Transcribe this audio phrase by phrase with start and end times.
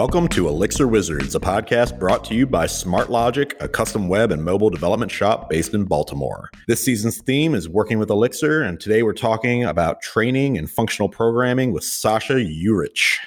[0.00, 4.42] Welcome to Elixir Wizards, a podcast brought to you by SmartLogic, a custom web and
[4.42, 6.48] mobile development shop based in Baltimore.
[6.66, 11.10] This season's theme is working with Elixir, and today we're talking about training and functional
[11.10, 13.18] programming with Sasha Juric.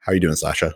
[0.00, 0.72] How are you doing, Sasha?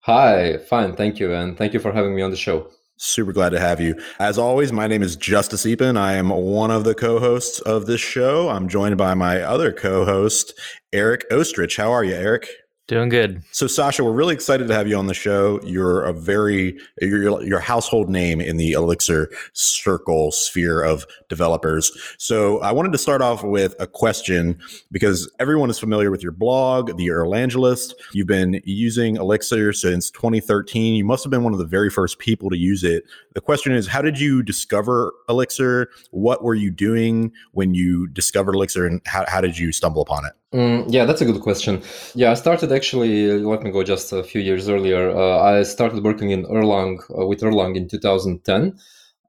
[0.00, 2.70] Hi, fine, thank you, and thank you for having me on the show.
[2.96, 4.00] Super glad to have you.
[4.18, 5.98] As always, my name is Justus Eapen.
[5.98, 8.48] I am one of the co-hosts of this show.
[8.48, 10.58] I'm joined by my other co-host,
[10.90, 11.76] Eric Oestrich.
[11.76, 12.48] How are you, Eric?
[12.88, 13.42] Doing good.
[13.50, 15.60] So, Sasha, we're really excited to have you on the show.
[15.64, 21.90] You're a very you're your household name in the Elixir circle sphere of developers.
[22.16, 24.60] So, I wanted to start off with a question
[24.92, 27.92] because everyone is familiar with your blog, the Erlangelist.
[28.12, 30.94] You've been using Elixir since 2013.
[30.94, 33.02] You must have been one of the very first people to use it.
[33.34, 35.90] The question is, how did you discover Elixir?
[36.12, 40.24] What were you doing when you discovered Elixir, and how, how did you stumble upon
[40.24, 40.34] it?
[40.56, 41.82] Mm, yeah, that's a good question.
[42.14, 45.10] Yeah, I started actually, let me go just a few years earlier.
[45.10, 48.78] Uh, I started working in Erlang uh, with Erlang in 2010.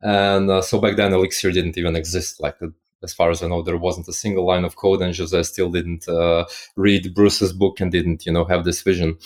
[0.02, 2.40] And uh, so back then, Elixir didn't even exist.
[2.40, 2.68] Like, uh,
[3.04, 5.70] as far as I know, there wasn't a single line of code, and Jose still
[5.70, 6.46] didn't uh,
[6.78, 9.18] read Bruce's book and didn't, you know, have this vision.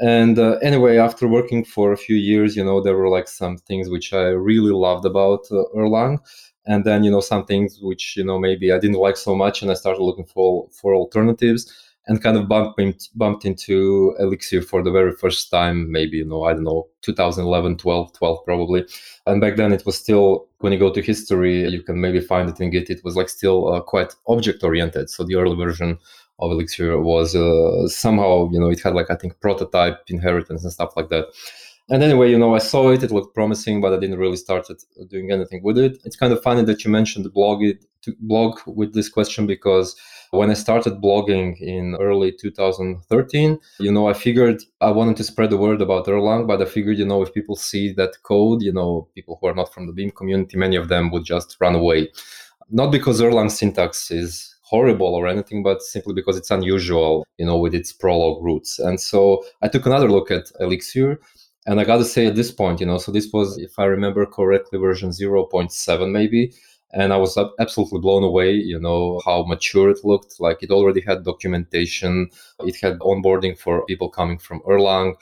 [0.00, 3.58] And uh, anyway, after working for a few years, you know, there were like some
[3.58, 5.44] things which I really loved about
[5.76, 6.20] Erlang
[6.66, 9.62] and then you know some things which you know maybe I didn't like so much,
[9.62, 11.72] and I started looking for for alternatives
[12.06, 16.44] and kind of bumped bumped into Elixir for the very first time, maybe you know
[16.44, 18.84] I don't know 2011, 12, 12 probably,
[19.26, 22.48] and back then it was still when you go to history, you can maybe find
[22.48, 22.90] it in Git.
[22.90, 25.98] It was like still uh, quite object oriented, so the early version
[26.38, 30.72] of Elixir was uh, somehow you know it had like I think prototype inheritance and
[30.72, 31.26] stuff like that
[31.92, 34.68] and anyway, you know, I saw it; it looked promising, but I didn't really start
[34.70, 34.74] uh,
[35.10, 36.00] doing anything with it.
[36.04, 37.62] It's kind of funny that you mentioned the blog
[38.02, 39.94] to blog with this question because
[40.30, 45.50] when I started blogging in early 2013, you know, I figured I wanted to spread
[45.50, 48.72] the word about Erlang, but I figured, you know, if people see that code, you
[48.72, 51.74] know, people who are not from the Beam community, many of them would just run
[51.74, 52.08] away.
[52.70, 57.58] Not because Erlang syntax is horrible or anything, but simply because it's unusual, you know,
[57.58, 58.78] with its Prolog roots.
[58.78, 61.20] And so I took another look at Elixir
[61.66, 63.84] and I got to say at this point, you know, so this was, if I
[63.84, 66.52] remember correctly, version 0.7 maybe.
[66.94, 70.38] And I was absolutely blown away, you know, how mature it looked.
[70.40, 72.28] Like it already had documentation,
[72.60, 75.14] it had onboarding for people coming from Erlang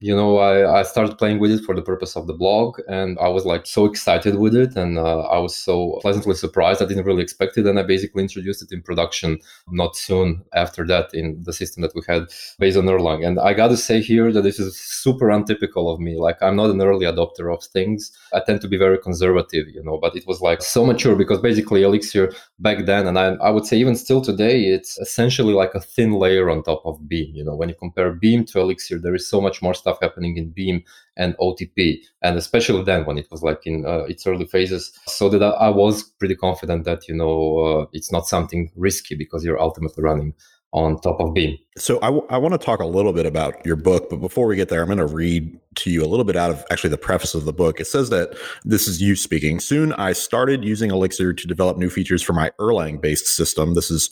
[0.00, 3.18] you know I, I started playing with it for the purpose of the blog and
[3.18, 6.80] i was like so excited with it and uh, i was so pleasantly surprised.
[6.80, 9.38] I didn't really expect it and i basically introduced it in production
[9.72, 12.28] not soon after that in the system that we had
[12.60, 13.26] based on erlang.
[13.26, 16.16] And i got to say here that this is super untypical of me.
[16.16, 18.12] Like i'm not an early adopter of things.
[18.32, 21.40] I tend to be very conservative you know but it was like so mature because
[21.40, 25.74] basically elixir back then and I, I would say even still today it's essentially like
[25.74, 27.56] a thin layer on top of beam you know.
[27.56, 30.50] When you compare beam to elixir there is so much more stuff stuff happening in
[30.50, 30.82] Beam
[31.16, 35.28] and OTP, and especially then when it was like in uh, its early phases, so
[35.28, 39.60] that I was pretty confident that you know uh, it's not something risky because you're
[39.60, 40.34] ultimately running
[40.72, 41.56] on top of Beam.
[41.78, 44.46] So I, w- I want to talk a little bit about your book, but before
[44.46, 46.90] we get there, I'm going to read to you a little bit out of actually
[46.90, 47.80] the preface of the book.
[47.80, 49.60] It says that this is you speaking.
[49.60, 53.74] Soon I started using Elixir to develop new features for my Erlang based system.
[53.74, 54.10] This is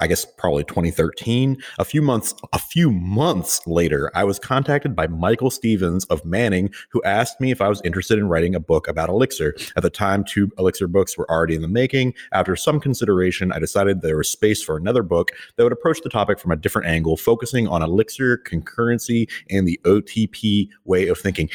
[0.00, 1.56] I guess probably 2013.
[1.78, 6.70] A few months a few months later, I was contacted by Michael Stephens of Manning
[6.90, 9.56] who asked me if I was interested in writing a book about Elixir.
[9.76, 12.14] At the time, two Elixir books were already in the making.
[12.32, 16.10] After some consideration, I decided there was space for another book that would approach the
[16.10, 21.50] topic from a different angle, focusing on Elixir concurrency and the OTP way of thinking.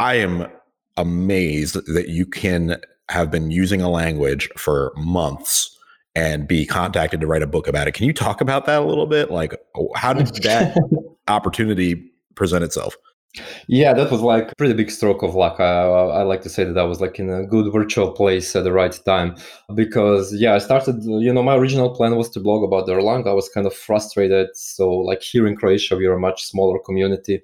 [0.00, 0.46] I am
[0.96, 5.77] amazed that you can have been using a language for months
[6.14, 7.92] and be contacted to write a book about it.
[7.92, 9.30] Can you talk about that a little bit?
[9.30, 10.76] Like, oh, how did that
[11.28, 12.96] opportunity present itself?
[13.68, 15.60] Yeah, that was like a pretty big stroke of luck.
[15.60, 18.64] I, I, like to say that I was like in a good virtual place at
[18.64, 19.36] the right time
[19.74, 23.28] because, yeah, I started, you know, my original plan was to blog about the Erlang.
[23.28, 24.48] I was kind of frustrated.
[24.54, 27.42] So, like here in Croatia, we are a much smaller community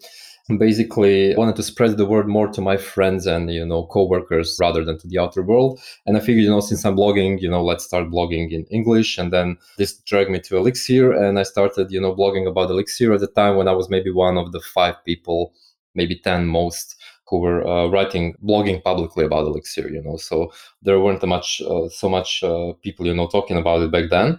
[0.58, 4.84] basically wanted to spread the word more to my friends and you know coworkers rather
[4.84, 5.80] than to the outer world.
[6.06, 9.16] And i figured you know since i'm blogging you know let's start blogging in english.
[9.16, 13.12] And then this dragged me to elixir and i started you know blogging about elixir
[13.14, 15.54] at the time when i was maybe one of the five people
[15.94, 16.96] maybe 10 most
[17.26, 20.18] who were uh, writing blogging publicly about elixir you know.
[20.18, 20.52] So
[20.82, 24.38] there weren't much uh, so much uh, people you know talking about it back then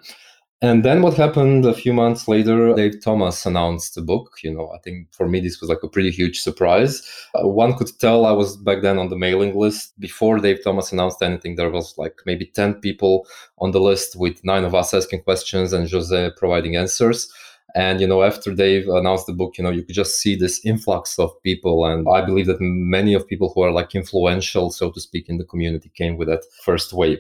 [0.66, 4.40] and then what happened a few months later, Dave Thomas announced the book.
[4.44, 7.08] You know, I think for me, this was like a pretty huge surprise.
[7.36, 10.00] Uh, one could tell I was back then on the mailing list.
[10.00, 13.28] Before Dave Thomas announced anything, there was like maybe 10 people
[13.60, 17.32] on the list with nine of us asking questions and Jose providing answers.
[17.76, 20.66] And, you know, after Dave announced the book, you know, you could just see this
[20.66, 21.86] influx of people.
[21.86, 25.38] And I believe that many of people who are like influential, so to speak, in
[25.38, 27.20] the community came with that first wave.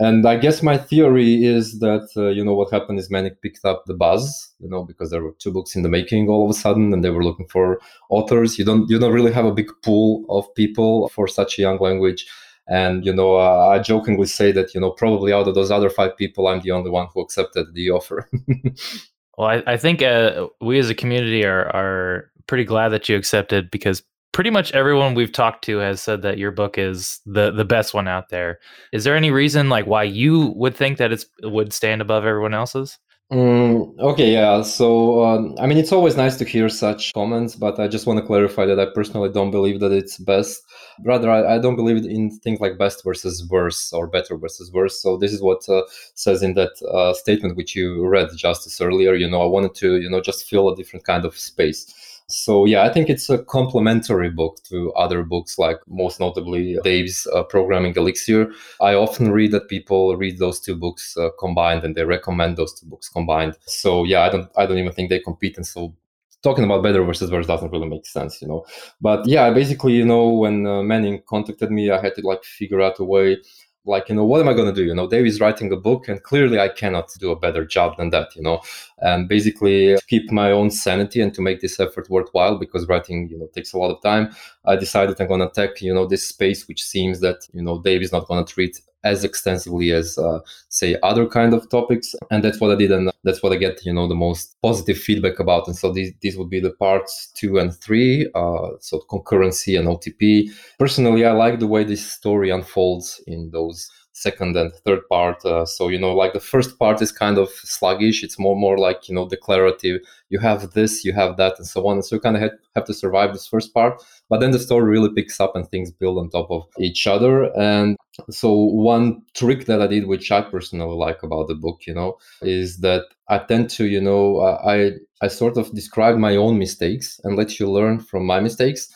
[0.00, 3.64] And I guess my theory is that, uh, you know, what happened is Manning picked
[3.64, 6.50] up the buzz, you know, because there were two books in the making all of
[6.50, 8.58] a sudden and they were looking for authors.
[8.58, 11.78] You don't, you don't really have a big pool of people for such a young
[11.78, 12.28] language.
[12.68, 15.90] And, you know, uh, I jokingly say that, you know, probably out of those other
[15.90, 18.30] five people, I'm the only one who accepted the offer.
[19.38, 23.16] well, I, I think uh, we as a community are, are pretty glad that you
[23.16, 24.02] accepted because
[24.38, 27.92] pretty much everyone we've talked to has said that your book is the the best
[27.92, 28.60] one out there.
[28.92, 32.54] Is there any reason like why you would think that it's would stand above everyone
[32.54, 33.00] else's?
[33.32, 34.62] Mm, okay, yeah.
[34.62, 38.20] So, um, I mean, it's always nice to hear such comments, but I just want
[38.20, 40.62] to clarify that I personally don't believe that it's best.
[41.04, 45.02] Rather, I, I don't believe in things like best versus worse or better versus worse.
[45.02, 45.82] So, this is what uh,
[46.14, 49.16] says in that uh, statement which you read, Justus, earlier.
[49.16, 51.92] You know, I wanted to, you know, just fill a different kind of space.
[52.30, 57.26] So yeah, I think it's a complementary book to other books, like most notably Dave's
[57.34, 58.52] uh, Programming Elixir.
[58.82, 62.78] I often read that people read those two books uh, combined, and they recommend those
[62.78, 63.56] two books combined.
[63.66, 65.94] So yeah, I don't, I don't even think they compete, and so
[66.42, 68.66] talking about better versus worse doesn't really make sense, you know.
[69.00, 72.82] But yeah, basically, you know, when uh, Manning contacted me, I had to like figure
[72.82, 73.38] out a way
[73.84, 74.86] like you know what am i going to do?
[74.86, 77.96] You know dave is writing a book and clearly i cannot do a better job
[77.96, 78.60] than that you know?
[78.98, 83.38] And basically keep my own sanity and to make this effort worthwhile because writing you
[83.38, 84.34] know takes a lot of time
[84.64, 87.80] i decided i'm going to attack you know this space which seems that you know
[87.80, 92.14] dave is not going to treat as extensively as uh, say other kind of topics
[92.30, 94.98] and that's what i did and that's what i get you know the most positive
[94.98, 95.66] feedback about.
[95.66, 99.88] And so these, these would be the parts two and three uh, so concurrency and
[99.88, 105.44] otp personally i like the way this story unfolds in those second and third part.
[105.44, 108.22] Uh, so you know, like the first part is kind of sluggish.
[108.24, 110.00] It's more more like you know declarative.
[110.30, 111.96] You have this, you have that, and so on.
[111.96, 114.58] And so you kind of have, have to survive this first part, but then the
[114.58, 117.56] story really picks up and things build on top of each other.
[117.56, 117.96] And
[118.30, 122.18] so one trick that I did, which I personally like about the book, you know,
[122.42, 124.92] is that I tend to, you know, I
[125.22, 128.88] I sort of describe my own mistakes and let you learn from my mistakes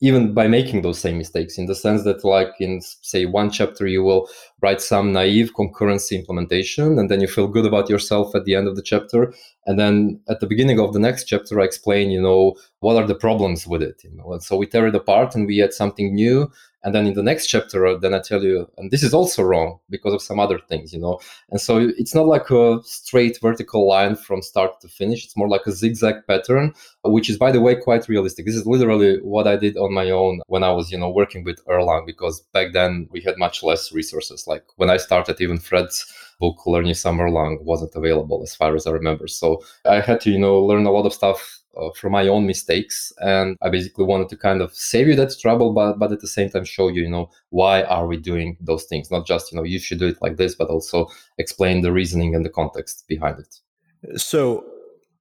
[0.00, 3.86] even by making those same mistakes in the sense that like in say one chapter
[3.86, 4.28] you will
[4.60, 8.66] write some naive concurrency implementation and then you feel good about yourself at the end
[8.66, 9.32] of the chapter.
[9.66, 13.06] And then at the beginning of the next chapter i explain you know what are
[13.06, 14.32] the problems with it you know.
[14.32, 16.50] And so we tear it apart and we add something new.
[16.84, 19.42] And then in the next chapter uh, then i tell you and this is also
[19.42, 21.20] wrong because of some other things you know.
[21.50, 25.24] And so it's not like a straight vertical line from start to finish.
[25.24, 28.46] It's more like a zigzag pattern which is by the way quite realistic.
[28.46, 31.44] This is literally what i did on my own when i was you know working
[31.44, 35.58] with erlang because back then we had much less resources like when i started even
[35.58, 36.06] fred's
[36.40, 39.26] book Learn You Some Erlang wasn't available as far as i remember.
[39.26, 42.46] So i had to you know learn a lot of stuff uh, from my own
[42.46, 46.20] mistakes and i basically wanted to kind of save you that trouble but but at
[46.20, 49.10] the same time show you you know why are we doing those things?
[49.10, 51.08] Not just you know you should do it like this but also
[51.38, 54.20] explain the reasoning and the context behind it.
[54.20, 54.64] So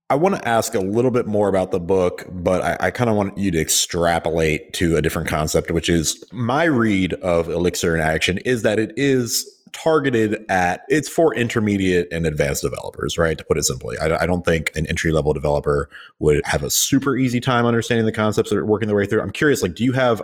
[0.09, 3.09] I want to ask a little bit more about the book, but I, I kind
[3.09, 7.93] of want you to extrapolate to a different concept, which is my read of Elixir
[7.93, 13.37] in Action is that it is targeted at it's for intermediate and advanced developers, right?
[13.37, 15.89] To put it simply, I, I don't think an entry level developer
[16.19, 19.21] would have a super easy time understanding the concepts or working their way through.
[19.21, 20.21] I'm curious, like, do you have,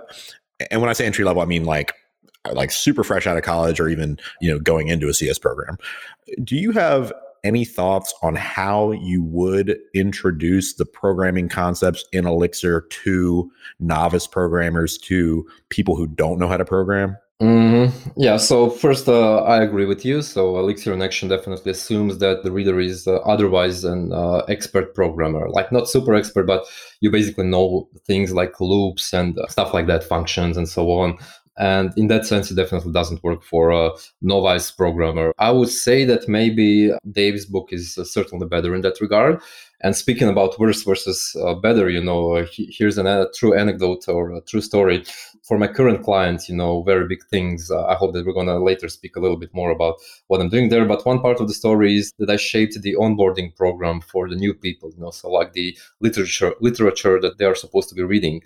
[0.72, 1.94] and when I say entry level, I mean like
[2.52, 5.78] like super fresh out of college or even you know going into a CS program.
[6.44, 7.14] Do you have
[7.44, 14.98] any thoughts on how you would introduce the programming concepts in Elixir to novice programmers,
[15.00, 17.18] to people who don't know how to program?
[17.42, 18.12] Mm-hmm.
[18.16, 20.22] Yeah, so first, uh, I agree with you.
[20.22, 24.96] So, Elixir in Action definitely assumes that the reader is uh, otherwise an uh, expert
[24.96, 26.64] programmer, like not super expert, but
[27.02, 31.18] you basically know things like loops and uh, stuff like that, functions and so on.
[31.58, 33.92] And in that sense, it definitely doesn't work for a
[34.22, 35.34] novice programmer.
[35.38, 39.40] I would say that maybe Dave's book is uh, certainly better in that regard.
[39.84, 43.54] And speaking about worse versus uh, better, you know, uh, he, here's a uh, true
[43.54, 45.04] anecdote or a true story
[45.44, 47.70] for my current clients, you know, very big things.
[47.70, 49.96] Uh, I hope that we're to later speak a little bit more about
[50.28, 50.86] what I'm doing there.
[50.86, 54.38] But one part of the story is that I shaped the onboarding program for the
[54.38, 58.04] new people, you know, so like the literature literature that they are supposed to be
[58.04, 58.42] reading.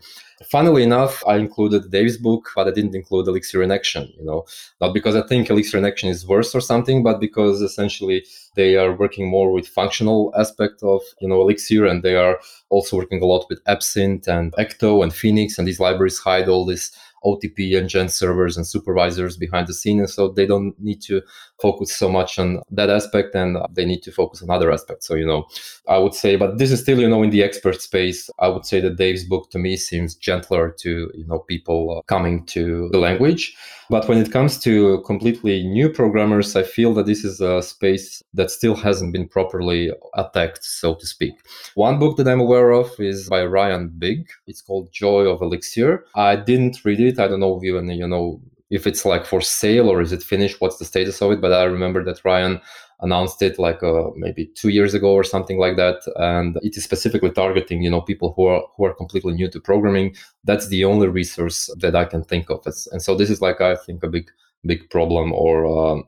[0.52, 4.46] Funnily enough, I included Dave's book, but I didn't include Elixir in Action, you know,
[4.82, 8.26] not because I think Elixir in Action is worse or something, but because essentially
[8.58, 12.98] they are working more with functional aspect of, you know, Elixir and they are also
[12.98, 16.92] working a lot with Absinthe and Ecto and Phoenix and these libraries hide all this
[17.24, 20.00] OTP and Gen servers and supervisors behind the scene.
[20.00, 21.22] And so they don't need to
[21.62, 25.08] focus so much on that aspect and they need to focus on other aspects.
[25.08, 25.48] So, you know,
[25.88, 28.30] I would say, but this is still, you know, in the expert space.
[28.40, 32.02] I would say that Dave's book to me seems gentler to, you know, people uh,
[32.04, 33.56] coming to the language.
[33.90, 38.22] But when it comes to completely new programmers, I feel that this is a space
[38.34, 41.36] that still hasn't been properly attacked, so to speak.
[41.76, 44.28] One book that I'm aware of is by Ryan Bigg.
[44.46, 46.06] It's called Joy of Elixir.
[46.16, 47.18] I didn't read it.
[47.18, 50.24] I don't know if you, you know, if it's like for sale or is it
[50.24, 51.42] finished what's the status of it?
[51.42, 52.62] But i remember that ryan
[53.02, 56.02] announced it like uh, maybe two years ago or something like that.
[56.16, 59.60] And it is specifically targeting you know people who are who are completely new to
[59.60, 60.16] programming.
[60.44, 62.66] That's the only resource that i can think of.
[62.92, 64.30] And so this is like i think a big
[64.66, 66.02] big problem or uh,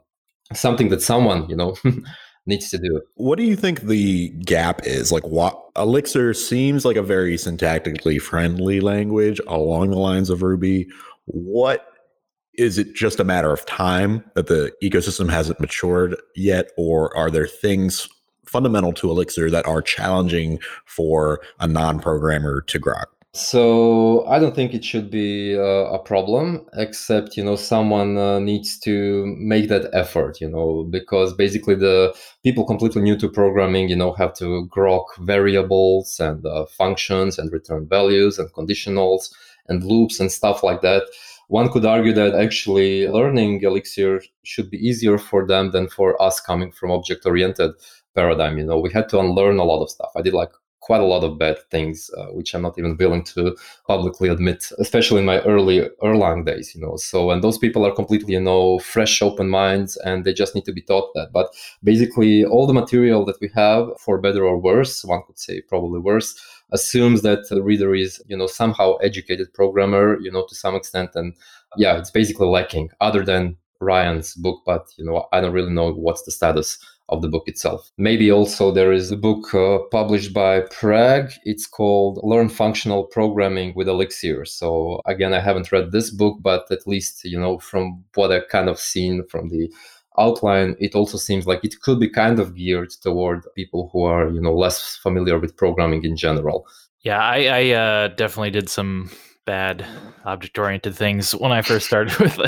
[0.54, 1.76] something that someone you know
[2.46, 3.02] needs to do.
[3.16, 5.12] What do you think the gap is?
[5.12, 10.88] Like what elixir seems like a very syntactically friendly language along the lines of ruby.
[11.26, 11.89] What
[12.60, 17.32] is it just a matter of time that the ecosystem hasn't matured yet or are
[17.32, 18.10] there things
[18.46, 23.06] fundamental to elixir that are challenging for a non-programmer to grok?
[23.32, 28.40] So i don't think it should be uh, a problem except you know someone uh,
[28.40, 32.14] needs to make that effort you know because basically the
[32.44, 37.54] people completely new to programming you know have to grok variables and uh, functions and
[37.54, 39.32] return values and conditionals
[39.68, 41.04] and loops and stuff like that
[41.50, 46.40] one could argue that actually learning Elixir should be easier for them than for us
[46.40, 47.72] coming from object oriented
[48.16, 48.58] paradigm.
[48.58, 50.12] You know, we had to unlearn a lot of stuff.
[50.16, 53.24] I did like quite a lot of bad things, uh, which I'm not even willing
[53.36, 53.56] to
[53.88, 56.96] publicly admit, especially in my early Erlang days, you know.
[56.98, 60.66] So, and those people are completely, you know, fresh, open minds, and they just need
[60.66, 61.32] to be taught that.
[61.34, 61.48] But
[61.84, 66.00] basically, all the material that we have, for better or worse, one could say probably
[66.00, 66.40] worse,
[66.72, 71.12] assumes that the reader is you know somehow educated programmer you know to some extent.
[71.16, 71.34] And
[71.78, 75.94] yeah it's basically lacking other than ryan's book but you know i don't really know
[75.94, 76.78] what's the status
[77.10, 77.92] of the book itself.
[77.98, 81.32] Maybe also there is a book uh, published by prague.
[81.44, 84.46] It's called learn functional programming with elixir.
[84.46, 88.48] So again i haven't read this book but at least you know from what i've
[88.50, 89.72] kind of seen from the
[90.20, 94.30] outline, it also seems like it could be kind of geared toward people who are,
[94.30, 96.68] you know, less familiar with programming in general.
[97.02, 99.10] Yeah, I, I uh, definitely did some
[99.46, 99.84] bad
[100.26, 102.40] object-oriented things when I first started with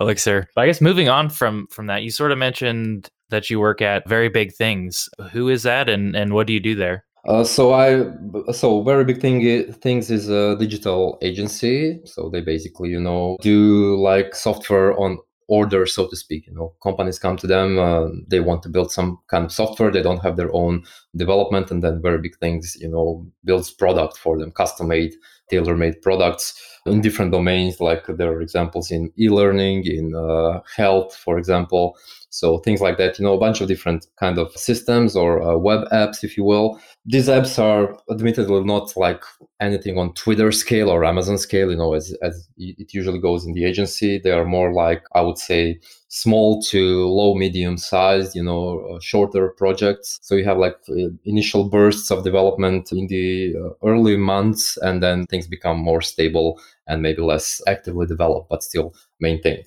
[0.00, 0.48] Elixir.
[0.54, 3.80] But I guess moving on from from that, you sort of mentioned that you work
[3.80, 5.08] at Very Big Things.
[5.32, 7.04] Who is that, and and what do you do there?
[7.26, 8.04] Uh, so I
[8.52, 12.00] so very big thing things is a digital agency.
[12.04, 15.18] So they basically you know do like software on
[15.50, 16.46] order, so to speak.
[16.46, 19.90] You know, companies come to them, uh, they want to build some kind of software,
[19.90, 20.84] they don't have their own
[21.16, 25.12] development, and then very big things, you know, builds product for them, custom made,
[25.50, 26.54] tailor made products
[26.86, 27.80] in different domains.
[27.80, 31.96] Like there are examples in e-learning, in uh, health, for example.
[32.30, 35.56] So things like that, you know, a bunch of different kind of systems or uh,
[35.56, 36.80] web apps, if you will.
[37.04, 39.24] These apps are admittedly not like
[39.60, 43.52] anything on Twitter scale or Amazon scale, you know, as, as it usually goes in
[43.54, 44.18] the agency.
[44.18, 48.98] They are more like, I would say, small to low medium sized you know uh,
[49.00, 50.18] shorter projects.
[50.22, 55.00] So you have like uh, initial bursts of development in the uh, early months and
[55.02, 59.64] then things become more stable and maybe less actively developed but still maintained.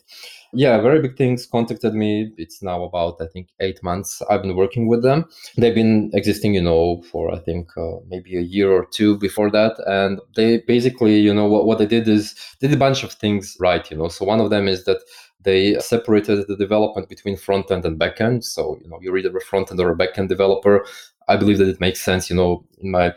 [0.56, 2.32] Yeah very big things contacted me.
[2.38, 5.26] It's now about i think eight months i've been working with them.
[5.58, 9.50] They've been existing you know for i think uh, maybe a year or two before
[9.52, 13.14] that and they basically you know what, what they did is did a bunch of
[13.14, 14.10] things right you know.
[14.10, 15.00] So one of them is that
[15.44, 18.44] they separated the development between front end and back end.
[18.46, 20.86] So you know you're either a front end or a back end developer
[21.28, 23.14] i believe that it makes sense you know in my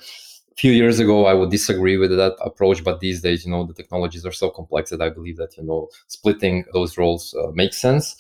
[0.57, 3.75] few years ago i would disagree with that approach but these days you know the
[3.75, 7.77] technologies are so complex that i believe that you know splitting those roles uh, makes
[7.77, 8.17] sense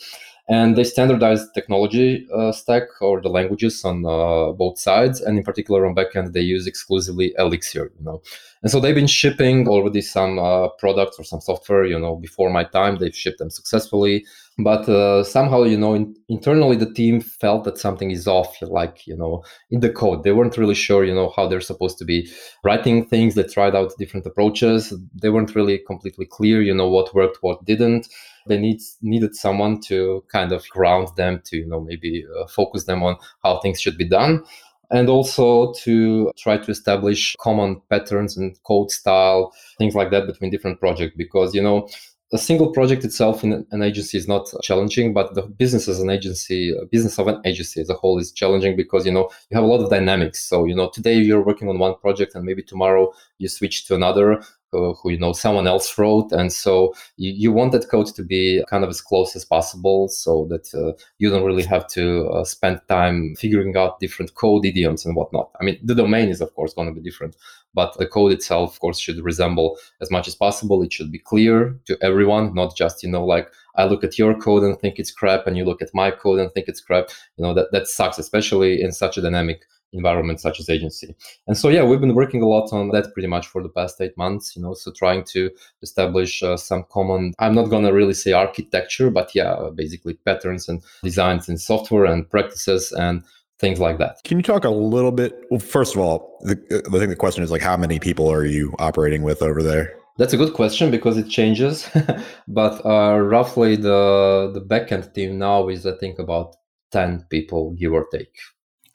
[0.48, 5.44] and they standardized technology uh, stack or the languages on uh, both sides and in
[5.44, 8.22] particular on backend they use exclusively elixir you know.
[8.62, 12.50] And so they've been shipping already some uh, products or some software you know before
[12.50, 14.24] my time they've shipped them successfully.
[14.58, 19.06] But uh, somehow you know in, internally the team felt that something is off like
[19.06, 20.22] you know in the code.
[20.22, 22.30] They weren't really sure you know how they're supposed to be
[22.62, 23.34] writing things.
[23.34, 24.94] They tried out different approaches.
[25.20, 28.08] They weren't really completely clear you know what worked what didn't
[28.46, 32.84] they need needed someone to kind of ground them to you know maybe uh, focus
[32.84, 34.42] them on how things should be done
[34.90, 40.50] and also to try to establish common patterns and code style things like that between
[40.50, 41.88] different projects because you know
[42.32, 46.10] a single project itself in an agency is not challenging, but the business as an
[46.10, 49.62] agency, business of an agency as a whole is challenging because, you know, you have
[49.62, 50.42] a lot of dynamics.
[50.42, 53.94] So, you know, today you're working on one project and maybe tomorrow you switch to
[53.94, 54.42] another.
[54.72, 56.32] Uh, who you know someone else wrote.
[56.32, 60.08] And so you, you want that code to be kind of as close as possible
[60.08, 64.64] so that uh, you don't really have to uh, spend time figuring out different code
[64.64, 65.50] idioms and whatnot.
[65.60, 67.36] I mean the domain is of course going to be different
[67.74, 70.82] but the code itself of course should resemble as much as possible.
[70.82, 74.34] It should be clear to everyone not just you know like i look at your
[74.34, 77.10] code and think it's crap and you look at my code and think it's crap.
[77.36, 79.62] You know that that sucks especially in such a dynamic
[79.92, 81.14] environment such as agency.
[81.46, 84.00] And so, yeah, we've been working a lot on that pretty much for the past
[84.00, 85.50] eight months, you know, so trying to
[85.82, 90.68] establish uh, some common, I'm not going to really say architecture, but yeah, basically patterns
[90.68, 93.22] and designs in software and practices and
[93.58, 94.18] things like that.
[94.24, 95.44] Can you talk a little bit?
[95.50, 98.44] Well, first of all, the, I think the question is like, how many people are
[98.44, 99.94] you operating with over there?
[100.18, 101.90] That's a good question because it changes,
[102.48, 106.56] but uh, roughly the the backend team now is I think about
[106.90, 108.34] ten people, give or take.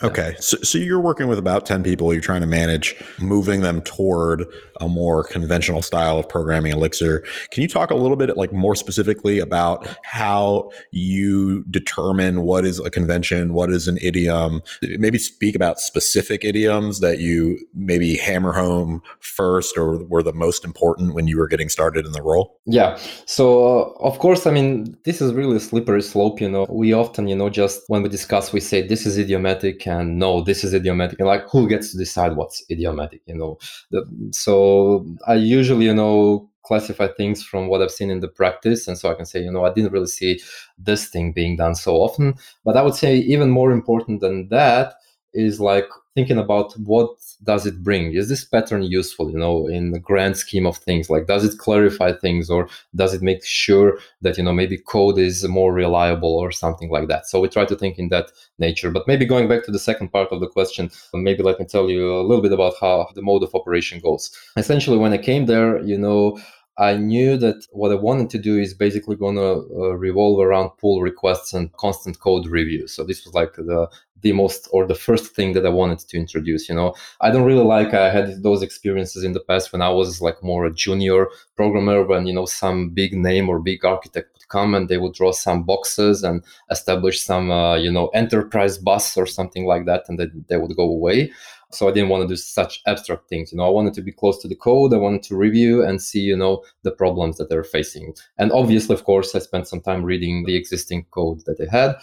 [0.03, 0.35] Okay.
[0.39, 2.11] So, so you're working with about 10 people.
[2.13, 4.45] You're trying to manage moving them toward
[4.79, 7.23] a more conventional style of programming Elixir.
[7.51, 12.79] Can you talk a little bit, like more specifically, about how you determine what is
[12.79, 14.61] a convention, what is an idiom?
[14.81, 20.65] Maybe speak about specific idioms that you maybe hammer home first or were the most
[20.65, 22.59] important when you were getting started in the role?
[22.65, 22.97] Yeah.
[23.25, 26.41] So, uh, of course, I mean, this is really a slippery slope.
[26.41, 29.85] You know, we often, you know, just when we discuss, we say this is idiomatic
[29.91, 31.19] and no, this is idiomatic.
[31.19, 33.21] And like, who gets to decide what's idiomatic?
[33.25, 33.59] You know,
[33.91, 38.87] the, so I usually, you know, classify things from what I've seen in the practice.
[38.87, 40.39] And so I can say, you know, I didn't really see
[40.77, 42.35] this thing being done so often.
[42.63, 44.93] But I would say even more important than that
[45.33, 47.09] is like thinking about what
[47.43, 48.13] does it bring?
[48.13, 51.09] Is this pattern useful you know in the grand scheme of things?
[51.09, 55.17] Like does it clarify things or does it make sure that you know maybe code
[55.17, 57.27] is more reliable or something like that?
[57.27, 58.91] So we try to think in that nature.
[58.91, 61.89] But maybe going back to the second part of the question maybe let me tell
[61.89, 64.31] you a little bit about how the mode of operation goes.
[64.57, 66.39] Essentially when i came there you know
[66.81, 70.71] I knew that what I wanted to do is basically going to uh, revolve around
[70.79, 72.91] pull requests and constant code reviews.
[72.91, 73.87] So this was like the
[74.21, 76.69] the most or the first thing that I wanted to introduce.
[76.69, 79.89] You know, I don't really like I had those experiences in the past when I
[79.89, 84.33] was like more a junior programmer when you know some big name or big architect
[84.33, 88.79] would come and they would draw some boxes and establish some uh, you know enterprise
[88.79, 91.31] bus or something like that, and then they would go away.
[91.73, 93.51] So I didn't want to do such abstract things.
[93.51, 94.93] You know, I wanted to be close to the code.
[94.93, 98.13] I wanted to review and see, you know, the problems that they're facing.
[98.37, 101.95] And obviously, of course, I spent some time reading the existing code that they had.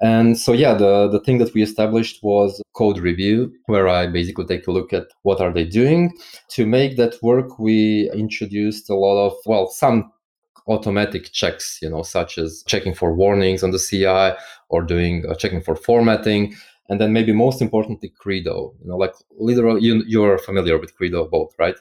[0.00, 4.44] And so, yeah, the, the thing that we established was code review, where I basically
[4.44, 6.12] take a look at what are they doing.
[6.50, 10.10] To make that work, we introduced a lot of, well, some
[10.66, 14.36] automatic checks, you know, such as checking for warnings on the CI
[14.68, 16.54] or doing uh, checking for formatting
[16.88, 21.26] and then maybe most importantly credo you know like literally you, you're familiar with credo
[21.28, 21.76] both right?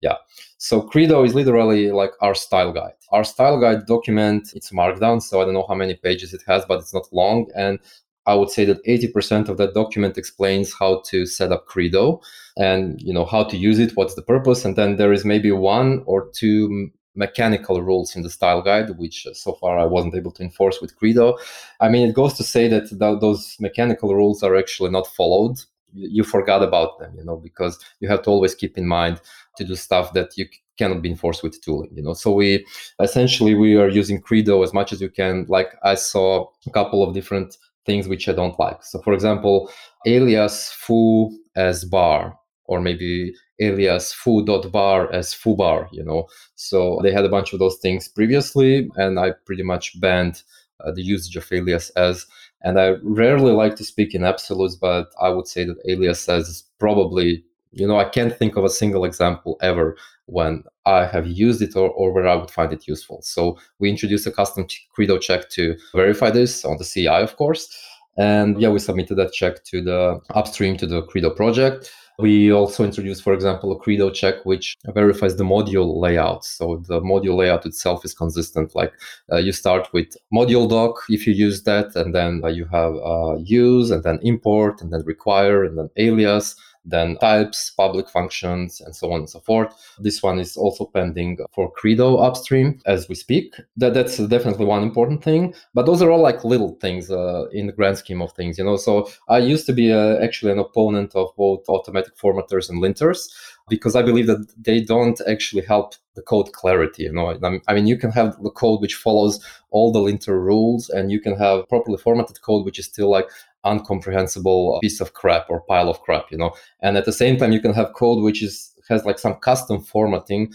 [0.00, 0.16] Yeah.
[0.58, 2.92] So credo is literally like our style guide.
[3.10, 6.64] Our style guide document it's markdown so i don't know how many pages it has
[6.66, 7.46] but it's not long.
[7.56, 7.78] And
[8.26, 12.20] i would say that 80% of that document explains how to set up credo
[12.56, 14.64] and you know how to use it what's the purpose.
[14.64, 19.26] And then there is maybe one or two mechanical rules in the style guide, which
[19.26, 21.38] uh, so far I wasn't able to enforce with Credo.
[21.80, 25.60] I mean, it goes to say that th- those mechanical rules are actually not followed.
[25.92, 29.20] You forgot about them, you know, because you have to always keep in mind
[29.56, 30.46] to do stuff that you
[30.76, 32.14] cannot be enforced with tooling, you know.
[32.14, 32.66] So we
[33.00, 35.46] essentially we are using Credo as much as you can.
[35.48, 38.82] Like I saw a couple of different things which I don't like.
[38.82, 39.70] So for example,
[40.06, 46.26] alias foo as bar or maybe alias foo.bar as foobar, you know.
[46.54, 50.42] So they had a bunch of those things previously, and I pretty much banned
[50.84, 52.26] uh, the usage of alias as.
[52.62, 56.48] And I rarely like to speak in absolutes, but I would say that alias as
[56.48, 59.96] is probably, you know, I can't think of a single example ever
[60.26, 63.20] when I have used it or, or where I would find it useful.
[63.22, 67.68] So we introduced a custom Credo check to verify this on the CI, of course.
[68.16, 71.90] And yeah, we submitted that check to the upstream to the Credo project.
[72.18, 76.44] We also introduced, for example, a Credo check, which verifies the module layout.
[76.44, 78.74] So the module layout itself is consistent.
[78.76, 78.92] Like
[79.32, 82.94] uh, you start with module doc if you use that, and then uh, you have
[82.94, 88.80] uh, use, and then import, and then require, and then alias then types, public functions,
[88.80, 89.74] and so on and so forth.
[89.98, 93.54] This one is also pending for Credo upstream as we speak.
[93.76, 95.54] That that's definitely one important thing.
[95.72, 98.64] But those are all like little things uh, in the grand scheme of things, you
[98.64, 98.76] know.
[98.76, 103.28] So I used to be uh, actually an opponent of both automatic formatters and linters
[103.68, 107.04] because I believe that they don't actually help the code clarity.
[107.04, 110.88] You know, I mean, you can have the code which follows all the linter rules,
[110.90, 113.28] and you can have properly formatted code which is still like
[113.64, 116.30] uncomprehensible piece of crap or pile of crap.
[116.30, 119.18] You know, and at the same time, you can have code which is has like
[119.18, 120.52] some custom formatting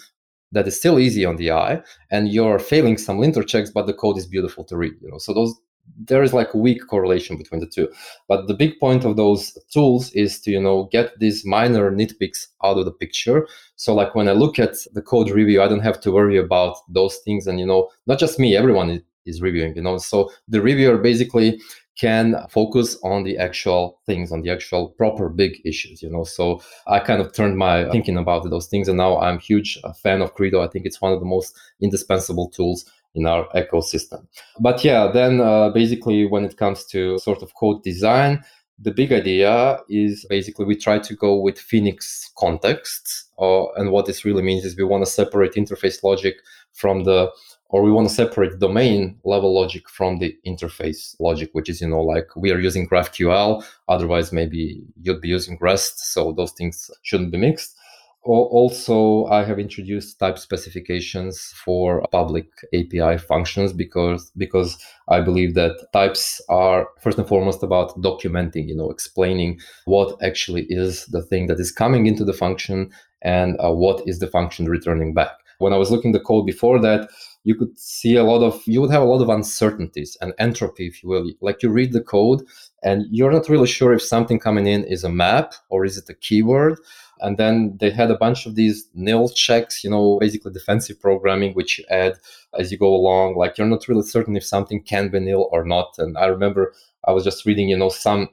[0.52, 3.94] that is still easy on the eye and you're failing some linter checks but the
[3.94, 5.18] code is beautiful to read you know?
[5.18, 5.54] So those
[5.98, 7.90] there is like a weak correlation between the two.
[8.28, 12.48] But the big point of those tools is to you know get these minor nitpicks
[12.64, 13.48] out of the picture.
[13.76, 16.78] So like when i look at the code review i don't have to worry about
[16.90, 17.48] those things.
[17.48, 19.98] And you know not just me everyone is reviewing you know?
[19.98, 21.60] So the reviewer basically
[22.00, 26.24] can focus on the actual things on the actual proper big issues you know?
[26.24, 30.22] So i kind of turned my thinking about those things and now i'm huge fan
[30.22, 30.62] of credo.
[30.62, 32.86] I think it's one of the most indispensable tools
[33.16, 34.28] in our ecosystem.
[34.60, 38.44] But yeah then uh, basically when it comes to sort of code design
[38.82, 44.06] the big idea is basically we try to go with phoenix contexts uh, and what
[44.06, 46.36] this really means is we want to separate interface logic
[46.74, 47.30] from the
[47.70, 51.88] or we want to separate domain level logic from the interface logic, which is, you
[51.88, 56.00] know, like we are using GraphQL, otherwise maybe you'd be using REST.
[56.14, 57.76] So those things shouldn't be mixed.
[58.22, 64.78] Also, I have introduced type specifications for public API functions because because
[65.08, 70.66] I believe that types are first and foremost about documenting, you know, explaining what actually
[70.70, 74.66] is the thing that is coming into the function and uh, what is the function
[74.66, 75.39] returning back.
[75.60, 77.10] When I was looking the code before that,
[77.44, 80.88] you could see a lot of you would have a lot of uncertainties and entropy
[80.88, 81.32] if you will.
[81.42, 82.42] Like you read the code
[82.84, 86.10] and you're not really sure if something coming in is a map or is it
[86.10, 86.80] a keyword.
[87.22, 91.54] And then they had a bunch of these nil checks you know basically defensive programming
[91.54, 92.18] which you add
[92.58, 93.36] as you go along.
[93.36, 95.96] Like you're not really certain if something can be nil or not.
[95.98, 96.74] And i remember
[97.08, 98.30] i was just reading you know some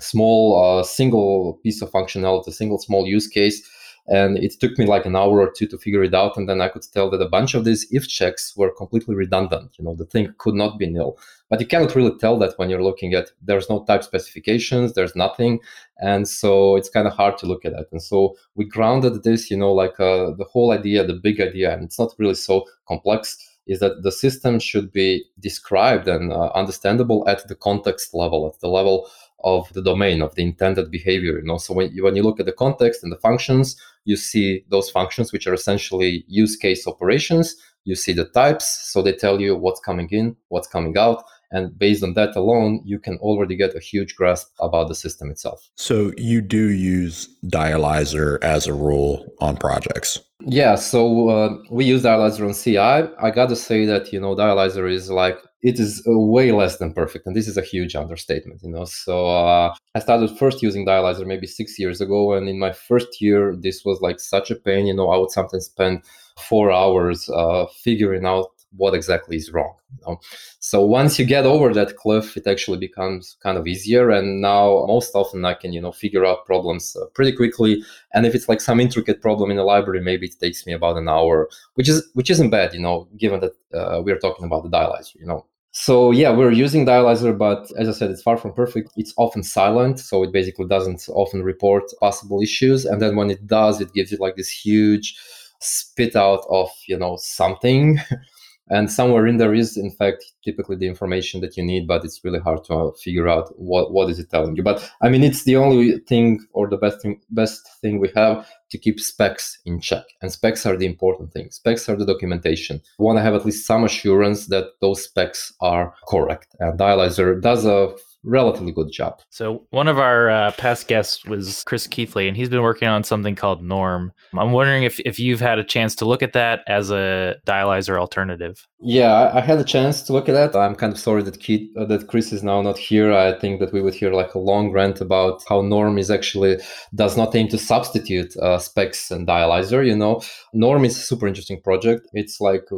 [0.00, 3.68] small uh, single piece of functionality single small use case
[4.08, 6.36] and it took me like an hour or two to figure it out.
[6.36, 9.72] And then I could tell that a bunch of these if checks were completely redundant.
[9.78, 11.18] You know, the thing could not be nil.
[11.50, 15.14] But you cannot really tell that when you're looking at there's no type specifications, there's
[15.14, 15.60] nothing.
[15.98, 17.88] And so it's kind of hard to look at that.
[17.92, 21.72] And so we grounded this, you know, like uh, the whole idea, the big idea,
[21.72, 26.50] and it's not really so complex is that the system should be described and uh,
[26.54, 29.08] understandable at the context level, at the level
[29.44, 31.38] of the domain of the intended behavior.
[31.38, 34.16] You know, so when you, when you look at the context and the functions, you
[34.16, 37.56] see those functions which are essentially use case operations.
[37.84, 41.76] You see the types, so they tell you what's coming in, what's coming out, and
[41.78, 45.70] based on that alone, you can already get a huge grasp about the system itself.
[45.76, 50.18] So you do use Dialyzer as a rule on projects.
[50.40, 53.12] Yeah, so uh, we use Dialyzer on CI.
[53.20, 56.76] I got to say that you know Dialyzer is like it is uh, way less
[56.78, 60.62] than perfect and this is a huge understatement you know so uh, i started first
[60.62, 64.50] using dialyzer maybe six years ago and in my first year this was like such
[64.50, 66.00] a pain you know i would sometimes spend
[66.38, 69.74] four hours uh, figuring out what exactly is wrong.
[69.90, 70.20] You know?
[70.58, 74.10] So once you get over that cliff, it actually becomes kind of easier.
[74.10, 77.82] And now most often I can, you know, figure out problems uh, pretty quickly.
[78.14, 80.96] And if it's like some intricate problem in the library, maybe it takes me about
[80.96, 84.62] an hour, which is which isn't bad, you know, given that uh, we're talking about
[84.62, 85.46] the dialyzer, you know.
[85.72, 88.90] So yeah, we're using Dialyzer, but as I said, it's far from perfect.
[88.96, 92.84] It's often silent, so it basically doesn't often report possible issues.
[92.84, 95.14] And then when it does, it gives you like this huge
[95.60, 97.98] spit out of you know something
[98.70, 102.24] and somewhere in there is in fact typically the information that you need but it's
[102.24, 104.62] really hard to uh, figure out what what is it telling you.
[104.62, 108.46] But i mean it's the only thing or the best thing best thing we have
[108.70, 110.04] to keep specs in check.
[110.20, 111.50] And specs are the important thing.
[111.50, 112.80] Specs are the documentation.
[112.98, 116.54] We want to have at least some assurance that those specs are correct.
[116.60, 119.20] And dialyzer does a relatively good job.
[119.30, 123.04] So one of our uh, past guests was Chris Keathley, and he's been working on
[123.04, 124.12] something called Norm.
[124.36, 127.98] I'm wondering if, if you've had a chance to look at that as a dialyzer
[127.98, 128.66] alternative.
[128.80, 130.56] Yeah, I had a chance to look at that.
[130.56, 133.12] I'm kind of sorry that Keith, uh, that Chris is now not here.
[133.12, 136.58] I think that we would hear like a long rant about how Norm is actually
[136.94, 139.86] does not aim to substitute uh, specs and dialyzer.
[139.86, 142.08] You know, Norm is a super interesting project.
[142.12, 142.76] It's like uh,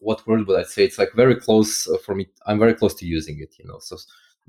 [0.00, 0.84] what word would I say?
[0.84, 2.28] It's like very close uh, for me.
[2.46, 3.54] I'm very close to using it.
[3.58, 3.96] You know, so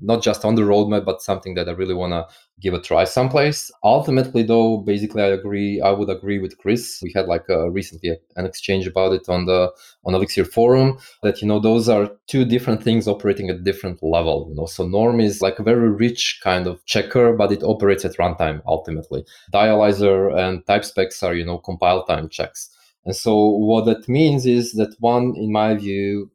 [0.00, 2.26] not just on the roadmap, but something that I really want to
[2.60, 3.70] give a try someplace.
[3.82, 5.80] Ultimately, though, basically, I agree.
[5.80, 7.00] I would agree with Chris.
[7.02, 9.72] We had like a, recently an exchange about it on the
[10.04, 10.98] on Elixir forum.
[11.22, 14.46] That you know those are two different things operating at different level.
[14.48, 18.04] You know, so Norm is like a very rich kind of checker, but it operates
[18.04, 19.24] at runtime ultimately.
[19.52, 22.70] Dialyzer and type specs are you know compile time checks.
[23.04, 26.30] And so what that means is that one, in my view,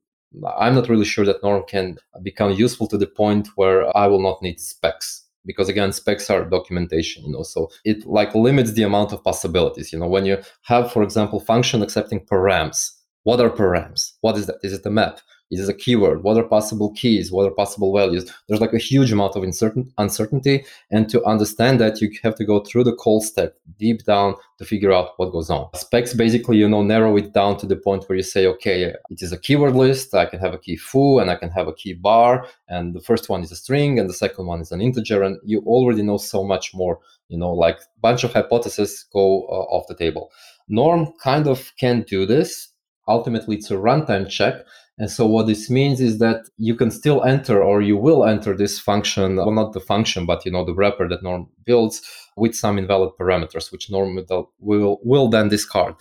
[0.57, 4.21] I'm not really sure that Norm can become useful to the point where I will
[4.21, 8.83] not need specs because again specs are documentation you know so it like limits the
[8.83, 10.07] amount of possibilities you know.
[10.07, 12.91] When you have for example function accepting params
[13.23, 14.13] what are params?
[14.21, 14.57] What is that?
[14.63, 15.19] Is it a map
[15.51, 16.21] Is a keyword?
[16.21, 17.31] What are possible keys?
[17.31, 18.31] What are possible values?
[18.47, 20.63] There's like a huge amount of uncertain, uncertainty.
[20.91, 24.65] And to understand that, you have to go through the call step deep down to
[24.65, 25.67] figure out what goes on.
[25.73, 29.21] Specs basically, you know, narrow it down to the point where you say, okay, it
[29.23, 30.13] is a keyword list.
[30.13, 32.45] I can have a key foo and I can have a key bar.
[32.67, 35.23] And the first one is a string and the second one is an integer.
[35.23, 39.45] And you already know so much more, you know, like a bunch of hypotheses go
[39.47, 40.31] uh, off the table.
[40.67, 42.67] Norm kind of can do this.
[43.07, 44.63] Ultimately, it's a runtime check.
[44.99, 48.55] And so what this means is that you can still enter or you will enter
[48.55, 52.01] this function, well, not the function, but you know, the wrapper that Norm builds
[52.35, 54.19] with some invalid parameters, which Norm
[54.59, 55.95] will, will then discard.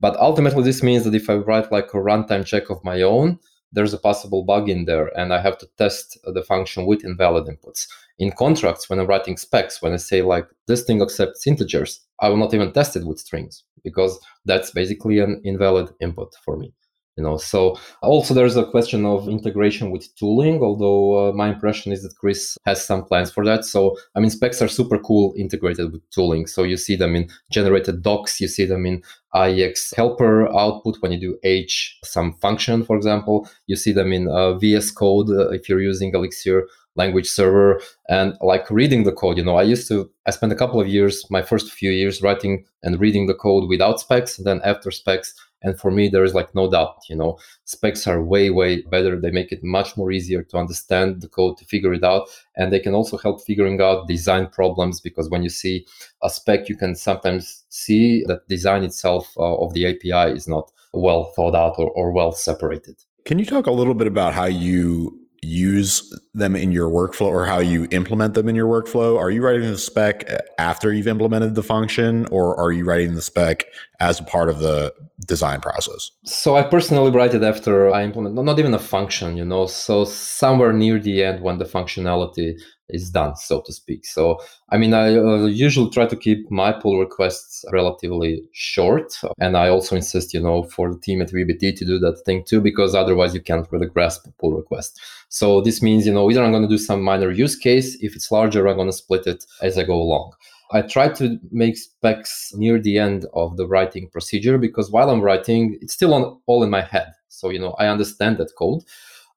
[0.00, 3.38] But ultimately, this means that if I write like a runtime check of my own,
[3.72, 7.46] there's a possible bug in there and I have to test the function with invalid
[7.46, 7.86] inputs.
[8.18, 12.28] In contracts, when I'm writing specs, when I say like this thing accepts integers, I
[12.28, 16.74] will not even test it with strings because that's basically an invalid input for me
[17.16, 17.36] you know.
[17.36, 22.16] So also there's a question of integration with tooling although uh, my impression is that
[22.16, 23.64] chris has some plans for that.
[23.64, 26.46] So i mean specs are super cool integrated with tooling.
[26.46, 29.02] So you see them in generated docs you see them in
[29.34, 33.48] IEx helper output when you do H some function, for example.
[33.68, 38.36] You see them in uh, VS Code uh, if you're using Elixir language server and
[38.40, 39.36] like reading the code.
[39.38, 42.22] You know i used to i spent a couple of years my first few years
[42.22, 46.34] writing and reading the code without specs then after specs and for me there is
[46.34, 49.18] like no doubt you know specs are way way better.
[49.18, 52.28] They make it much more easier to understand the code to figure it out.
[52.56, 55.86] And they can also help figuring out design problems because when you see
[56.22, 60.70] a spec you can sometimes see that design itself uh, of the api is not
[60.92, 62.96] well thought out or, or well separated.
[63.24, 67.46] Can you talk a little bit about how you use them in your workflow or
[67.46, 69.18] how you implement them in your workflow?
[69.18, 70.24] Are you writing the spec
[70.58, 73.64] after you've implemented the function or are you writing the spec
[74.00, 74.92] as a part of the
[75.26, 76.10] design process?
[76.24, 80.04] So I personally write it after I implement, not even a function, you know, so
[80.04, 82.58] somewhere near the end when the functionality
[82.92, 84.04] is done, so to speak.
[84.04, 89.12] So, I mean, I uh, usually try to keep my pull requests relatively short.
[89.38, 92.44] And I also insist, you know, for the team at VBT to do that thing
[92.44, 95.00] too, because otherwise you can't really grasp a pull request.
[95.28, 97.96] So this means, you know, either I'm going to do some minor use case.
[98.00, 100.32] If it's larger, I'm going to split it as I go along.
[100.72, 105.20] I try to make specs near the end of the writing procedure because while I'm
[105.20, 107.12] writing, it's still on, all in my head.
[107.28, 108.84] So, you know, I understand that code.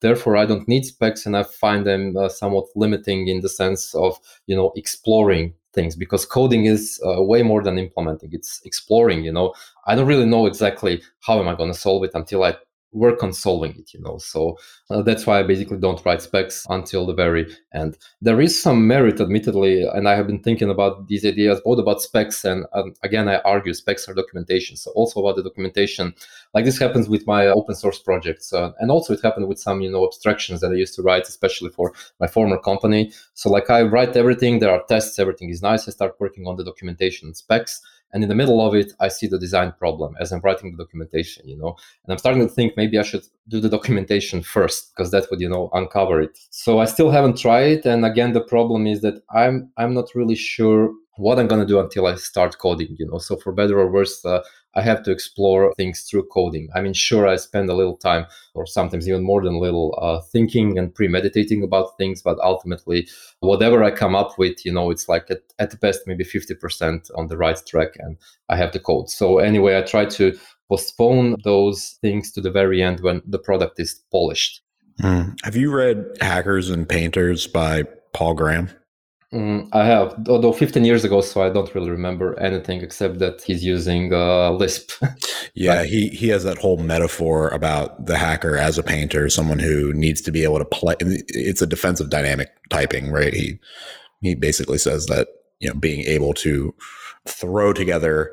[0.03, 3.95] Therefore, I don't need specs, and I find them uh, somewhat limiting in the sense
[3.95, 8.31] of you know exploring things because coding is uh, way more than implementing.
[8.33, 9.23] It's exploring.
[9.23, 9.53] You know,
[9.87, 12.57] I don't really know exactly how am I going to solve it until I
[12.93, 14.57] work on solving it you know so
[14.89, 17.97] uh, that's why i basically don't write specs until the very end.
[18.21, 22.01] There is some merit admittedly and i have been thinking about these ideas both about
[22.01, 26.13] specs and um, again i argue specs are documentation so also about the documentation.
[26.53, 29.81] Like this happens with my open source projects uh, and also it happened with some
[29.81, 33.11] you know abstractions that i used to write especially for my former company.
[33.33, 36.55] So like i write everything there are tests everything is nice i start working on
[36.57, 37.81] the documentation specs
[38.13, 40.83] and in the middle of it i see the design problem as i'm writing the
[40.83, 41.75] documentation you know?
[42.03, 45.41] And i'm starting to think maybe i should do the documentation first because that would
[45.41, 46.37] you know uncover it.
[46.49, 50.35] So i still haven't tried and again the problem is that i'm i'm not really
[50.35, 53.91] sure what i'm to do until i start coding you know so for better or
[53.91, 54.41] worse uh,
[54.75, 56.69] I have to explore things through coding.
[56.73, 59.97] I mean, sure, I spend a little time, or sometimes even more than a little,
[60.01, 62.21] uh, thinking and premeditating about things.
[62.21, 63.07] But ultimately,
[63.41, 67.27] whatever I come up with, you know, it's like at, at best maybe 50% on
[67.27, 68.17] the right track, and
[68.49, 69.09] I have the code.
[69.09, 70.37] So anyway, I try to
[70.69, 74.61] postpone those things to the very end when the product is polished.
[75.01, 75.35] Mm.
[75.43, 78.69] Have you read Hackers and Painters by Paul Graham?
[79.33, 83.41] Mm, I have, although 15 years ago, so I don't really remember anything except that
[83.41, 84.91] he's using uh, Lisp.
[85.55, 85.89] yeah, right.
[85.89, 90.21] he he has that whole metaphor about the hacker as a painter, someone who needs
[90.21, 90.95] to be able to play.
[90.99, 93.33] It's a defensive dynamic typing, right?
[93.33, 93.59] He
[94.21, 96.75] he basically says that you know being able to
[97.25, 98.31] throw together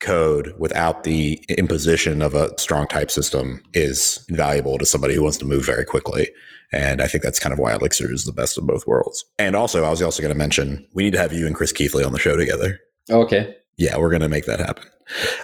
[0.00, 5.38] code without the imposition of a strong type system is invaluable to somebody who wants
[5.38, 6.28] to move very quickly.
[6.72, 9.24] And I think that's kind of why Elixir is the best of both worlds.
[9.38, 11.72] And also, I was also going to mention we need to have you and Chris
[11.72, 12.80] Keathley on the show together.
[13.10, 13.56] Okay.
[13.76, 14.84] Yeah, we're going to make that happen.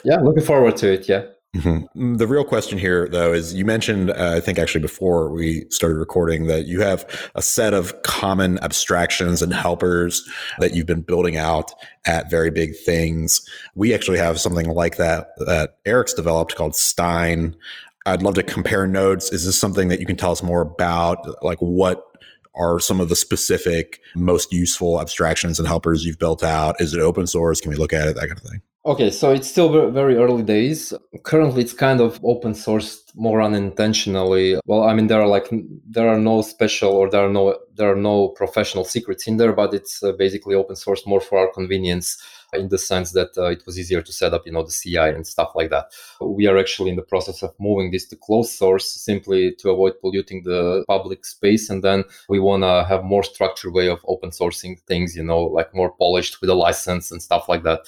[0.04, 1.08] Yeah, looking forward to it.
[1.08, 1.24] Yeah.
[1.56, 2.16] Mm-hmm.
[2.16, 5.96] The real question here, though, is you mentioned, uh, I think actually before we started
[5.96, 11.38] recording, that you have a set of common abstractions and helpers that you've been building
[11.38, 11.72] out
[12.04, 13.40] at very big things.
[13.74, 17.56] We actually have something like that that Eric's developed called Stein.
[18.08, 19.32] I'd love to compare notes.
[19.32, 21.42] Is this something that you can tell us more about?
[21.42, 22.04] Like what
[22.54, 26.80] are some of the specific most useful abstractions and helpers you've built out?
[26.80, 27.60] Is it open source?
[27.60, 28.16] Can we look at it?
[28.16, 28.62] That kind of thing.
[28.86, 30.94] Okay, so it's still very early days.
[31.24, 34.58] Currently, it's kind of open sourced more unintentionally.
[34.64, 35.50] Well, I mean, there are like
[35.86, 39.52] there are no special or there are no there are no professional secrets in there,
[39.52, 42.16] but it's uh, basically open source more for our convenience
[42.52, 44.96] in the sense that uh, it was easier to set up, you know, the CI
[44.96, 45.92] and stuff like that.
[46.20, 50.00] We are actually in the process of moving this to closed source simply to avoid
[50.00, 51.68] polluting the public space.
[51.70, 55.42] And then we want to have more structured way of open sourcing things, you know,
[55.42, 57.80] like more polished with a license and stuff like that.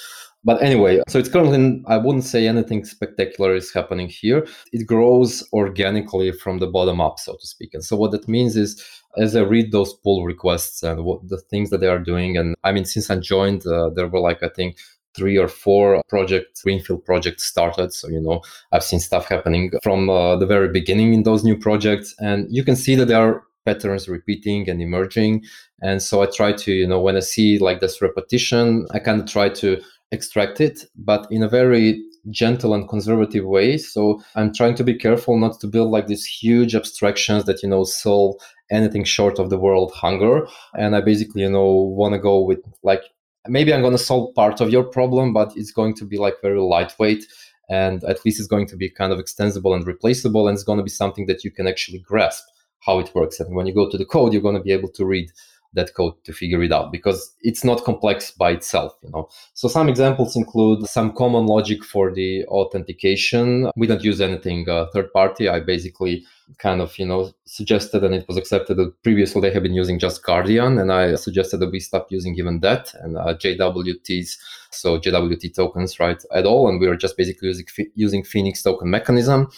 [0.42, 4.46] But anyway, so it's currently, I wouldn't say anything spectacular is happening here.
[4.72, 7.74] It grows organically from the bottom up, so to speak.
[7.74, 8.83] And so what that means is,
[9.18, 12.55] as I read those pull requests and what the things that they are doing, and
[12.64, 14.79] I mean, since I joined, uh, there were like, I think,
[15.14, 17.92] three or four projects, greenfield projects started.
[17.92, 21.59] So, you know, I've seen stuff happening from uh, the very beginning in those new
[21.59, 22.14] projects.
[22.20, 25.44] And you can see that there are patterns repeating and emerging.
[25.83, 29.20] And so I try to, you know, when I see like this repetition, I kind
[29.20, 33.79] of try to extract it, but in a very gentle and conservative way.
[33.79, 37.68] So I'm trying to be careful not to build like these huge abstractions that, you
[37.68, 38.37] know, solve
[38.70, 40.46] anything short of the world hunger.
[40.75, 43.03] And I basically, you know, want to go with like,
[43.49, 46.35] maybe I'm going to solve part of your problem, but it's going to be like
[46.42, 47.25] very lightweight.
[47.70, 50.49] And at least it's going to be kind of extensible and replaceable.
[50.49, 52.44] And it's going to be something that you can actually grasp
[52.81, 53.40] how it works.
[53.40, 55.31] And when you go to the code, you're going to be able to read
[55.74, 59.28] that code to figure it out because it's not complex by itself you know.
[59.54, 63.70] So some examples include some common logic for the authentication.
[63.76, 65.48] We don't use anything uh, third party.
[65.48, 66.24] I basically
[66.59, 69.98] kind of you know suggested and it was accepted that previously they have been using
[69.98, 74.37] just guardian and i suggested that we stop using even that and uh, jwts
[74.70, 78.90] so jwt tokens right at all and we are just basically using, using phoenix token
[78.90, 79.48] mechanism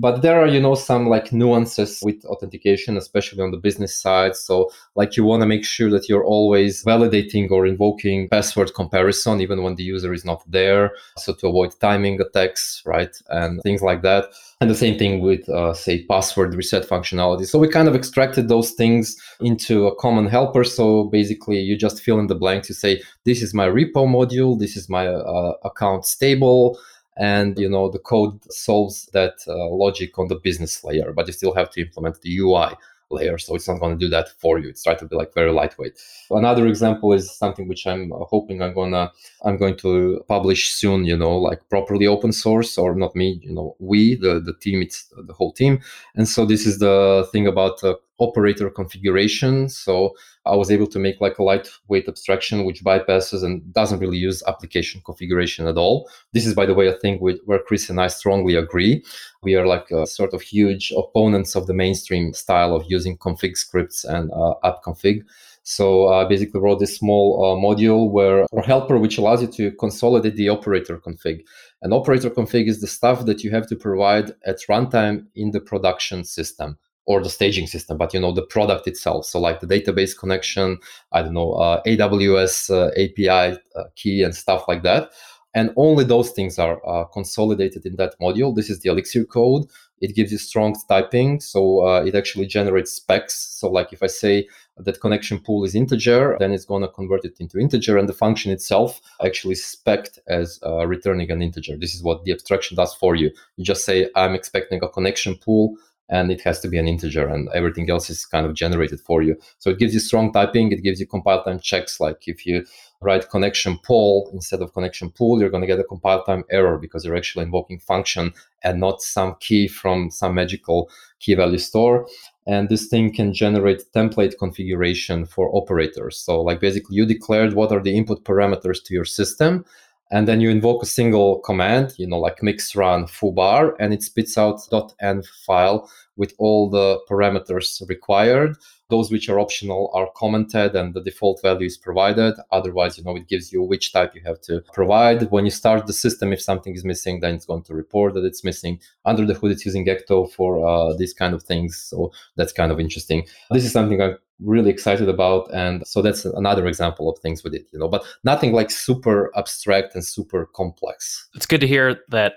[0.00, 4.36] but there are you know some like nuances with authentication especially on the business side.
[4.36, 9.40] So like you want to make sure that you're always validating or invoking password comparison
[9.40, 10.92] even when the user is not there.
[11.16, 14.26] So to avoid timing attacks right and things like that.
[14.60, 17.46] And the same thing with uh, say password reset functionality.
[17.46, 20.64] So we kind of extracted those things into a common helper.
[20.64, 22.68] So basically you just fill in the blanks.
[22.68, 24.58] You say this is my repo module.
[24.58, 26.78] This is my uh, account stable
[27.18, 31.32] and you know the code solves that uh, logic on the business layer but you
[31.32, 32.68] still have to implement the ui
[33.10, 34.68] layer so it's not going to do that for you.
[34.68, 35.98] It's trying to be like very lightweight.
[36.30, 39.10] Another example is something which i'm hoping i'm gonna
[39.44, 43.52] i'm going to publish soon you know like properly open source or not me you
[43.52, 45.80] know we the the team it's the whole team.
[46.14, 49.68] And so this is the thing about uh, operator configuration.
[49.68, 54.18] So I was able to make like a lightweight abstraction which bypasses and doesn't really
[54.18, 56.08] use application configuration at all.
[56.32, 59.04] This is, by the way, a thing where Chris and I strongly agree.
[59.42, 63.56] We are like a sort of huge opponents of the mainstream style of using config
[63.56, 65.24] scripts and uh, app config.
[65.62, 69.70] So I basically wrote this small uh, module where or helper which allows you to
[69.72, 71.44] consolidate the operator config.
[71.82, 75.60] An operator config is the stuff that you have to provide at runtime in the
[75.60, 76.78] production system
[77.08, 79.24] or the staging system, but you know the product itself.
[79.24, 80.78] So like the database connection,
[81.10, 85.10] I don't know, uh, AWS uh, API uh, key and stuff like that.
[85.54, 88.54] And only those things are uh, consolidated in that module.
[88.54, 89.64] This is the Elixir code.
[90.02, 93.34] It gives you strong typing, so uh, it actually generates specs.
[93.34, 97.24] So like if I say that connection pool is integer, then it's going to convert
[97.24, 101.76] it into integer, and the function itself actually spec as uh, returning an integer.
[101.76, 103.30] This is what the abstraction does for you.
[103.56, 105.76] You just say I'm expecting a connection pool
[106.08, 109.22] and it has to be an integer and everything else is kind of generated for
[109.22, 109.36] you.
[109.58, 110.72] So it gives you strong typing.
[110.72, 112.00] It gives you compile time checks.
[112.00, 112.64] Like if you
[113.00, 116.78] write connection pool instead of connection pool, you're going to get a compile time error
[116.78, 118.32] because you're actually invoking function
[118.64, 120.90] and not some key from some magical
[121.20, 122.06] key value store.
[122.46, 126.18] And this thing can generate template configuration for operators.
[126.18, 129.64] So like basically you declared what are the input parameters to your system
[130.10, 134.02] and then you invoke a single command, you know, like mix run foobar, and it
[134.02, 134.60] spits out
[135.02, 138.56] .env file with all the parameters required.
[138.90, 142.34] Those which are optional are commented and the default value is provided.
[142.52, 145.30] Otherwise, you know, it gives you which type you have to provide.
[145.30, 148.24] When you start the system, if something is missing, then it's going to report that
[148.24, 148.80] it's missing.
[149.04, 151.76] Under the hood, it's using Ecto for uh, these kind of things.
[151.76, 153.26] So that's kind of interesting.
[153.50, 155.52] This is something I'm really excited about.
[155.52, 159.30] And so that's another example of things we did, you know, but nothing like super
[159.36, 161.28] abstract and super complex.
[161.34, 162.34] It's good to hear that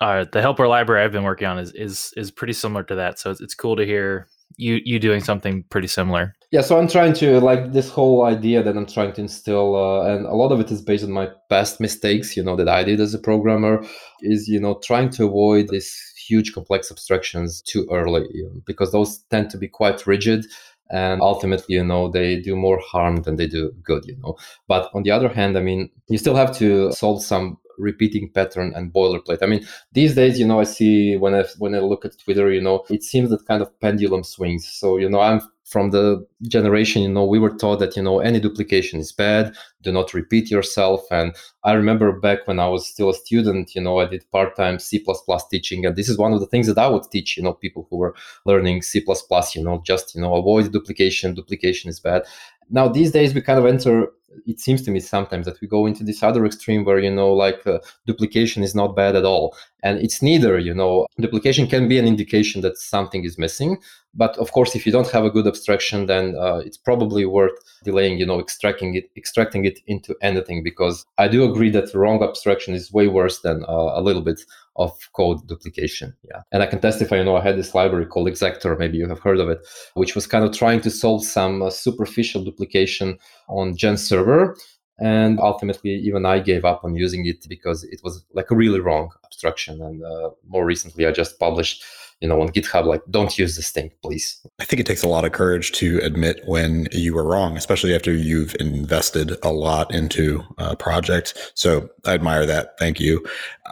[0.00, 3.18] uh, the helper library I've been working on is is is pretty similar to that.
[3.18, 6.34] So it's, it's cool to hear you you doing something pretty similar.
[6.52, 10.06] Yeah, so I'm trying to like this whole idea that I'm trying to instill, uh,
[10.06, 12.84] and a lot of it is based on my past mistakes, you know, that I
[12.84, 13.84] did as a programmer,
[14.20, 15.98] is you know trying to avoid these
[16.28, 20.44] huge complex abstractions too early you know, because those tend to be quite rigid
[20.90, 24.36] and ultimately you know they do more harm than they do good you know.
[24.68, 28.72] But on the other hand i mean you still have to solve some repeating pattern
[28.74, 29.42] and boilerplate.
[29.42, 32.50] I mean, these days, you know, I see when I when I look at Twitter,
[32.50, 34.66] you know, it seems that kind of pendulum swings.
[34.66, 38.20] So, you know, I'm from the generation, you know, we were taught that, you know,
[38.20, 39.52] any duplication is bad,
[39.82, 41.02] do not repeat yourself.
[41.10, 44.54] And I remember back when I was still a student, you know, I did part
[44.54, 45.04] time C
[45.50, 45.84] teaching.
[45.84, 47.96] And this is one of the things that I would teach, you know, people who
[47.96, 48.14] were
[48.44, 51.34] learning C, you know, just, you know, avoid duplication.
[51.34, 52.22] Duplication is bad.
[52.70, 54.08] Now, these days, we kind of enter
[54.46, 57.32] it seems to me sometimes that we go into this other extreme where you know
[57.32, 61.88] like uh, duplication is not bad at all and it's neither you know duplication can
[61.88, 63.78] be an indication that something is missing
[64.14, 67.58] but of course if you don't have a good abstraction then uh, it's probably worth
[67.84, 72.22] delaying you know extracting it extracting it into anything because i do agree that wrong
[72.22, 74.40] abstraction is way worse than uh, a little bit
[74.78, 76.14] of code duplication.
[76.28, 76.42] Yeah.
[76.52, 79.20] And I can testify, you know, I had this library called ExActor, maybe you have
[79.20, 83.18] heard of it, which was kind of trying to solve some uh, superficial duplication
[83.48, 84.56] on Gen server.
[84.98, 88.80] And ultimately, even I gave up on using it because it was like a really
[88.80, 89.82] wrong abstraction.
[89.82, 91.84] And uh, more recently, I just published
[92.20, 95.08] you know on github like don't use this thing please i think it takes a
[95.08, 99.92] lot of courage to admit when you were wrong especially after you've invested a lot
[99.92, 103.22] into a project so i admire that thank you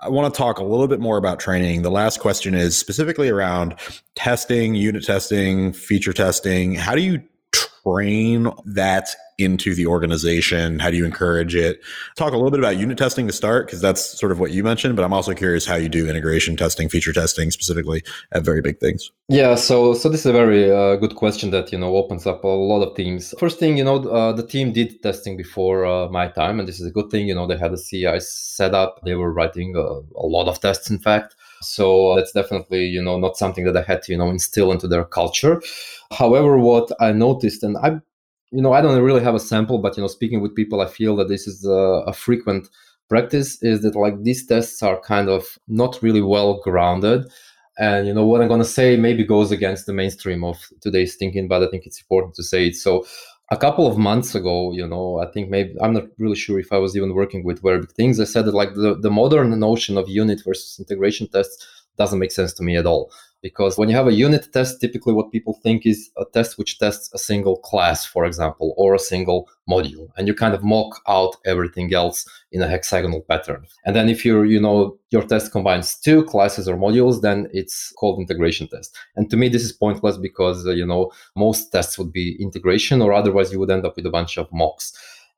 [0.02, 3.30] i want to talk a little bit more about training the last question is specifically
[3.30, 3.74] around
[4.14, 7.22] testing unit testing feature testing how do you
[7.86, 9.08] train that
[9.38, 10.78] into the organization?
[10.78, 11.80] How do you encourage it?
[12.16, 14.62] Talk a little bit about unit testing to start, because that's sort of what you
[14.62, 18.60] mentioned, but I'm also curious how you do integration testing, feature testing specifically at very
[18.60, 19.10] big things.
[19.28, 22.44] Yeah, so so this is a very uh, good question that you know opens up
[22.44, 23.34] a lot of teams.
[23.38, 26.80] First thing, you know, uh, the team did testing before uh, my time, and this
[26.80, 27.26] is a good thing.
[27.26, 29.00] You know, they had a CI set up.
[29.04, 31.34] They were writing uh, a lot of tests, in fact.
[31.66, 34.72] So uh, that's definitely you know not something that I had to you know instill
[34.72, 35.62] into their culture.
[36.12, 38.00] However, what I noticed, and I
[38.54, 40.86] you know, I don't really have a sample, but you know, speaking with people, I
[40.86, 42.68] feel that this is a, a frequent
[43.08, 43.60] practice.
[43.62, 47.26] Is that like these tests are kind of not really well grounded,
[47.78, 51.16] and you know what I'm going to say maybe goes against the mainstream of today's
[51.16, 52.76] thinking, but I think it's important to say it.
[52.76, 53.04] So
[53.54, 56.70] a couple of months ago, you know, I think maybe I'm not really sure if
[56.72, 58.18] I was even working with very big things.
[58.18, 61.56] I said that like the, the modern notion of unit versus integration tests
[61.96, 63.10] doesn't make sense to me at all
[63.44, 66.78] because when you have a unit test typically what people think is a test which
[66.78, 70.08] tests a single class for example or a single module.
[70.16, 73.66] And you kind of mock out everything else in a hexagonal pattern.
[73.84, 77.92] And then if you're you know your test combines two classes or modules then it's
[77.92, 78.96] called integration test.
[79.16, 83.02] And to me this is pointless because uh, you know most tests would be integration
[83.02, 84.92] or otherwise you would end up with a bunch of mocks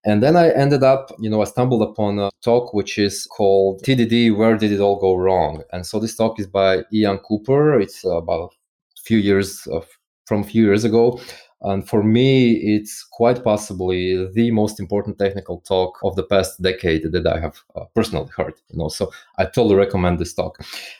[0.06, 3.82] and then I ended up, you know, I stumbled upon a talk which is called
[3.82, 5.64] TDD Where Did It All Go Wrong?
[5.72, 7.80] And so this talk is by Ian Cooper.
[7.80, 8.54] It's about
[8.96, 9.88] a few years of,
[10.26, 11.20] from a few years ago.
[11.62, 17.10] And for me, it's quite possibly the most important technical talk of the past decade
[17.10, 18.54] that I have uh, personally heard.
[18.68, 20.58] You know, so I totally recommend this talk.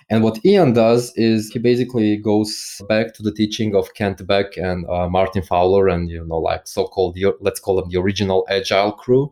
[0.09, 4.57] And what Ian does is he basically goes back to the teaching of Kent Beck
[4.57, 8.93] and uh, Martin Fowler, and you know, like so-called let's call them the original agile
[8.93, 9.31] crew.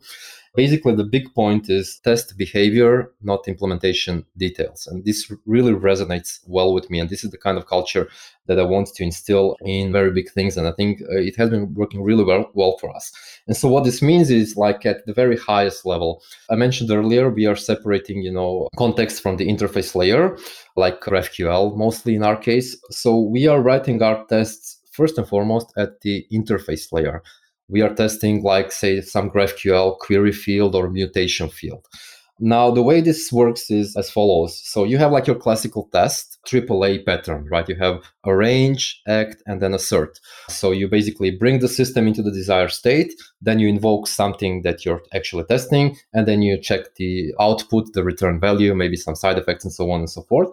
[0.55, 4.87] Basically, the big point is test behavior, not implementation details.
[4.87, 7.01] And this really resonates well with me.
[7.01, 8.09] And this is the kind of culture
[8.47, 10.57] that I want to instill in very big things.
[10.57, 13.11] And I think uh, it has been working really well, well for us.
[13.49, 17.31] And so what this means is like at the very highest level, I mentioned earlier,
[17.31, 20.39] we are separating, you know, context from the interface layer,
[20.77, 22.77] like GraphQL, mostly in our case.
[22.91, 27.23] So we are writing our tests first and foremost at the interface layer
[27.69, 31.87] we are testing like say some graphql query field or mutation field.
[32.41, 34.61] Now the way this works is as follows.
[34.65, 37.69] So you have like your classical test aaa pattern right?
[37.69, 40.19] You have arrange act and then assert.
[40.49, 44.85] So you basically bring the system into the desired state then you invoke something that
[44.85, 49.39] you're actually testing and then you check the output the return value maybe some side
[49.39, 50.51] effects and so on and so forth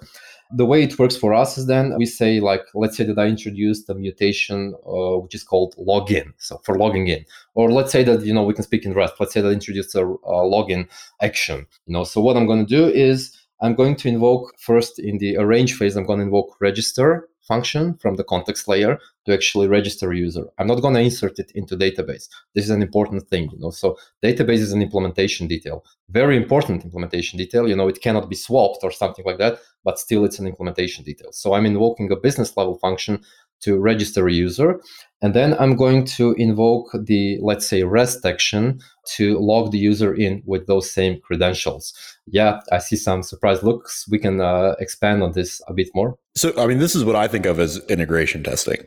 [0.53, 3.25] the way it works for us is then we say like let's say that i
[3.25, 6.33] introduced a mutation uh, which is called login.
[6.37, 7.25] So for logging in.
[7.53, 9.53] Or let's say that you know we can speak in rest let's say that i
[9.53, 10.87] introduced a, a login
[11.21, 12.03] action you know.
[12.03, 15.75] So what i'm going to do is i'm going to invoke first in the arrange
[15.75, 18.93] phase i'm going to invoke register function from the context layer
[19.25, 20.45] to actually register a user.
[20.57, 22.25] I'm not going to insert it into database.
[22.55, 23.71] This is an important thing, you know.
[23.81, 23.87] So
[24.27, 25.77] database is an implementation detail,
[26.21, 27.63] very important implementation detail.
[27.67, 31.03] You know, it cannot be swapped or something like that, but still it's an implementation
[31.03, 31.31] detail.
[31.41, 33.13] So I'm invoking a business level function
[33.61, 34.81] to register a user.
[35.21, 38.79] And then I'm going to invoke the, let's say, REST action
[39.15, 41.93] to log the user in with those same credentials.
[42.25, 44.07] Yeah, I see some surprise looks.
[44.09, 46.17] We can uh, expand on this a bit more.
[46.35, 48.79] So, I mean, this is what I think of as integration testing.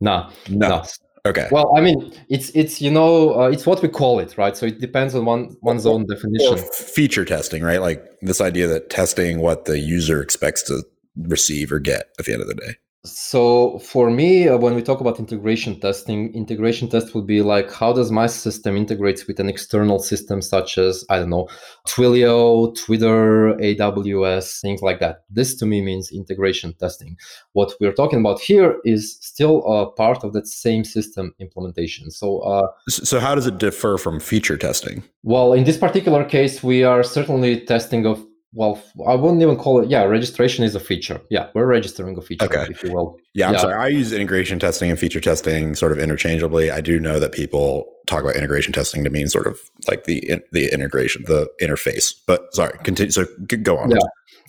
[0.00, 0.68] No, no.
[0.68, 0.82] no.
[1.26, 1.48] Okay.
[1.50, 4.56] Well, I mean, it's it's you know uh, it's what we call it, right?
[4.56, 6.54] So it depends on one one's own definition.
[6.54, 7.80] Or feature testing, right?
[7.80, 10.84] Like this idea that testing what the user expects to
[11.16, 12.76] receive or get at the end of the day.
[13.06, 17.72] So for me, uh, when we talk about integration testing, integration test would be like
[17.72, 21.48] how does my system integrates with an external system such as I don't know,
[21.88, 25.24] Twilio, Twitter, AWS, things like that.
[25.30, 27.16] This to me means integration testing.
[27.52, 32.10] What we're talking about here is still a part of that same system implementation.
[32.10, 35.02] So, uh, so how does it differ from feature testing?
[35.22, 38.24] Well, in this particular case, we are certainly testing of
[38.56, 39.90] well, I wouldn't even call it.
[39.90, 41.20] Yeah, registration is a feature.
[41.28, 42.66] Yeah, we're registering a feature, okay.
[42.70, 43.18] if you will.
[43.34, 43.60] Yeah, I'm yeah.
[43.60, 43.74] sorry.
[43.74, 46.70] I use integration testing and feature testing sort of interchangeably.
[46.70, 50.40] I do know that people talk about integration testing to mean sort of like the
[50.52, 52.14] the integration, the interface.
[52.26, 53.10] But sorry, continue.
[53.10, 53.26] So
[53.62, 53.90] go on.
[53.90, 53.98] Yeah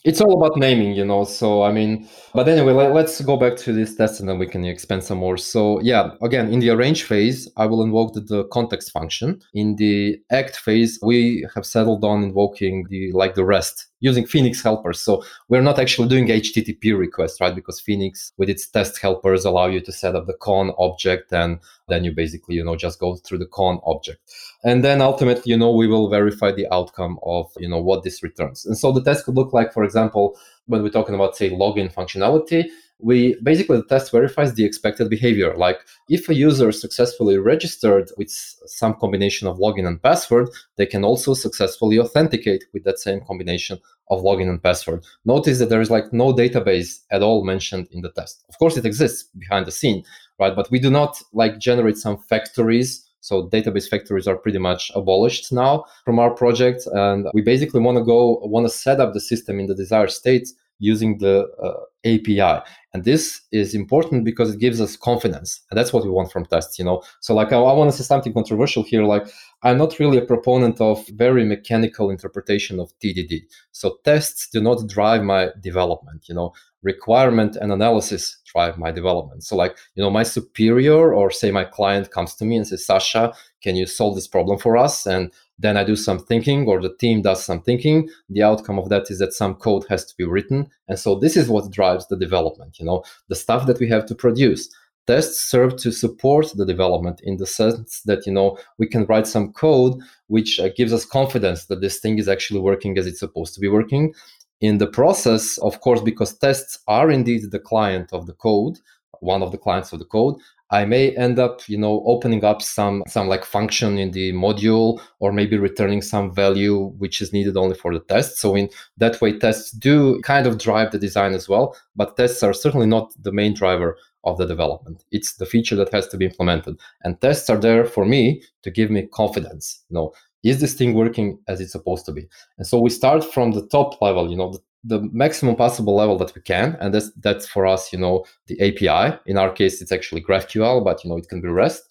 [0.07, 1.25] it's all about naming, you know.
[1.25, 4.47] So I mean, but anyway, let, us go back to this test and then we
[4.47, 5.35] can expand some more.
[5.35, 9.41] So yeah, again, in the arrange phase, I will invoke the, the, context function.
[9.53, 14.63] In the act phase, we have settled on invoking the like the rest using Phoenix
[14.63, 15.01] helpers.
[15.01, 17.53] So we're not actually doing HTTP requests, right?
[17.53, 21.59] Because Phoenix with its test helpers allow you to set up the con object and
[21.89, 24.21] then you basically, you know, just go through the con object
[24.63, 28.23] and then ultimately you know we will verify the outcome of you know what this
[28.23, 28.65] returns.
[28.65, 31.93] And so the test could look like for example when we're talking about say login
[31.93, 32.65] functionality
[32.99, 35.55] we basically the test verifies the expected behavior.
[35.55, 35.79] Like
[36.09, 41.33] if a user successfully registered with some combination of login and password they can also
[41.33, 43.77] successfully authenticate with that same combination
[44.09, 45.05] of login and password.
[45.25, 48.43] Notice that there is like no database at all mentioned in the test.
[48.49, 50.03] Of course it exists behind the scene
[50.39, 50.55] right?
[50.55, 55.51] But we do not like generate some factories so database factories are pretty much abolished
[55.51, 56.87] now from our project.
[56.93, 60.11] And we basically want to go, want to set up the system in the desired
[60.11, 60.49] state
[60.79, 61.73] using the uh,
[62.05, 62.61] API.
[62.93, 65.61] And this is important because it gives us confidence.
[65.69, 67.03] And that's what we want from tests, you know.
[67.19, 69.03] So like I, I want to say something controversial here.
[69.03, 69.27] Like
[69.63, 73.41] I'm not really a proponent of very mechanical interpretation of TDD.
[73.71, 79.43] So tests do not drive my development, you know requirement and analysis drive my development.
[79.43, 82.85] So, like, you know, my superior or say my client comes to me and says,
[82.85, 85.05] Sasha, can you solve this problem for us?
[85.05, 88.09] And then I do some thinking or the team does some thinking.
[88.29, 90.69] The outcome of that is that some code has to be written.
[90.87, 94.05] And so this is what drives the development, you know, the stuff that we have
[94.07, 94.69] to produce.
[95.07, 99.25] Tests serve to support the development in the sense that, you know, we can write
[99.25, 99.93] some code
[100.27, 103.61] which uh, gives us confidence that this thing is actually working as it's supposed to
[103.61, 104.13] be working
[104.59, 108.79] in the process, of course, because tests are indeed the client of the code,
[109.19, 110.35] one of the clients of the code,
[110.69, 114.99] I may end up, you know, opening up some some like function in the module
[115.19, 118.37] or maybe returning some value which is needed only for the test.
[118.37, 122.43] So in that way, tests do kind of drive the design as well, but tests
[122.43, 125.05] are certainly not the main driver of the development.
[125.11, 126.77] It's the feature that has to be implemented.
[127.03, 129.85] And tests are there for me to give me confidence.
[129.89, 130.13] You know,
[130.43, 133.65] is this thing working as it's supposed to be and so we start from the
[133.67, 137.47] top level you know the, the maximum possible level that we can and that's that's
[137.47, 141.17] for us you know the api in our case it's actually graphql but you know
[141.17, 141.83] it can be rest.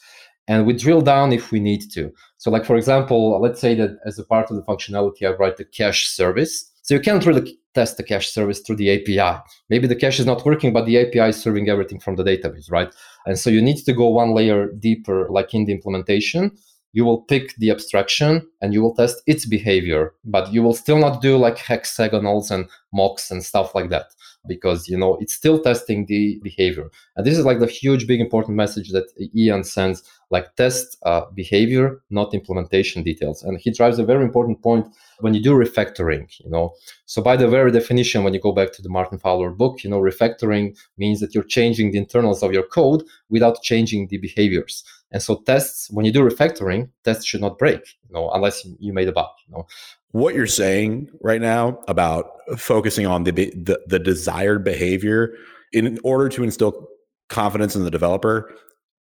[0.49, 2.13] And we drill down if we need to.
[2.37, 5.57] So like for example let's say that as a part of the functionality i write
[5.57, 6.71] the cache service.
[6.83, 10.27] So you can't really test the cache service through the api maybe the cache is
[10.27, 12.95] not working but the api is serving everything from the database right?
[13.27, 16.53] And so you need to go one layer deeper like in the implementation
[16.97, 18.33] you will pick the abstraction
[18.63, 22.67] and you will test its behavior, but you will still not do like hexagonals and
[22.91, 24.07] mocks and stuff like that
[24.49, 26.89] because you know it's still testing the behavior.
[27.17, 31.23] And this is like the huge, big, important message that Ian sends: like test uh,
[31.35, 33.43] behavior, not implementation details.
[33.43, 34.87] And he drives a very important point
[35.21, 36.25] when you do refactoring.
[36.43, 36.73] You know,
[37.05, 39.91] so by the very definition, when you go back to the Martin Fowler book, you
[39.91, 44.83] know, refactoring means that you're changing the internals of your code without changing the behaviors.
[45.13, 48.93] And so tests, when you do refactoring, tests should not break, you know, unless you
[48.93, 49.29] made a bug.
[49.47, 49.67] You know,
[50.11, 55.35] what you're saying right now about focusing on the, the the desired behavior
[55.73, 56.89] in order to instill
[57.29, 58.53] confidence in the developer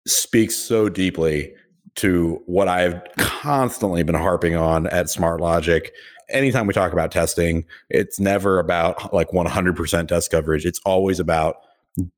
[0.08, 1.54] speaks so deeply
[1.96, 5.92] to what I've constantly been harping on at Smart Logic.
[6.30, 10.66] Anytime we talk about testing, it's never about like 100% test coverage.
[10.66, 11.58] It's always about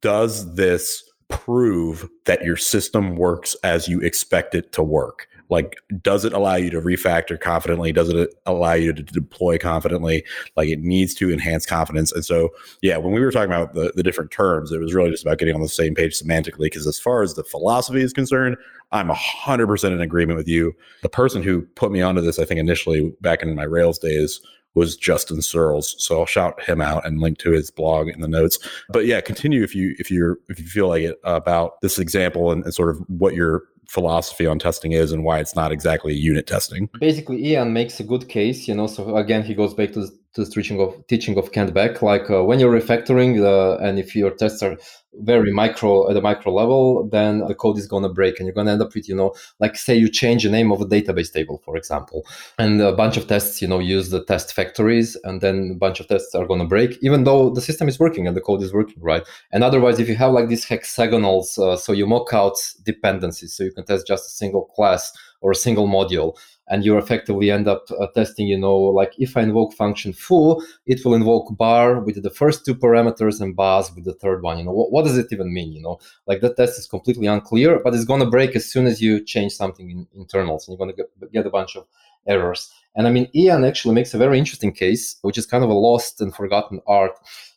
[0.01, 1.03] does this
[1.34, 5.27] prove that your system works as you expect it to work?
[5.49, 7.91] Like, does it allow you to refactor confidently?
[7.91, 10.23] Does it allow you to deploy confidently?
[10.55, 12.11] Like, it needs to enhance confidence.
[12.11, 12.49] And so,
[12.81, 15.38] yeah, when we were talking about the, the different terms, it was really just about
[15.38, 16.65] getting on the same page semantically.
[16.65, 18.57] Because as far as the philosophy is concerned,
[18.91, 20.73] I'm 100% in agreement with you.
[21.01, 24.41] The person who put me onto this, I think initially back in my Rails days,
[24.76, 25.95] was Justin Searls.
[25.97, 28.59] So I'll shout him out and link to his blog in the notes.
[28.89, 32.51] But yeah, continue if you if you're if you feel like it about this example
[32.51, 36.13] and, and sort of what your philosophy on testing is and why it's not exactly
[36.13, 36.89] unit testing.
[36.99, 38.88] Basically, Ian makes a good case, you know.
[38.88, 42.01] So again, he goes back to to the teaching of teaching of Kent Beck.
[42.01, 44.77] Like uh, when you're refactoring, uh, and if your tests are
[45.15, 48.71] very micro at a micro level, then the code is to break, and you're to
[48.71, 51.61] end up with, you know, like say you change the name of a database table,
[51.63, 52.25] for example,
[52.57, 55.99] and a bunch of tests, you know, use the test factories, and then a bunch
[55.99, 58.73] of tests are to break, even though the system is working and the code is
[58.73, 59.23] working, right?
[59.51, 63.63] And otherwise, if you have like these hexagonals, uh, so you mock out dependencies, so
[63.63, 65.11] you can test just a single class
[65.44, 66.36] or a single module
[66.70, 70.62] and you effectively end up uh, testing you know like if i invoke function foo
[70.86, 74.58] it will invoke bar with the first two parameters and baz with the third one
[74.58, 74.72] you know.
[74.72, 76.00] What, what does it even mean you know?
[76.26, 79.24] Like that test is completely unclear but it's going to break as soon as you
[79.24, 81.86] change something in internals and you're going to get, get a bunch of
[82.26, 82.72] errors.
[82.96, 85.74] And i mean ian actually makes a very interesting case which is kind of a
[85.74, 87.12] lost and forgotten art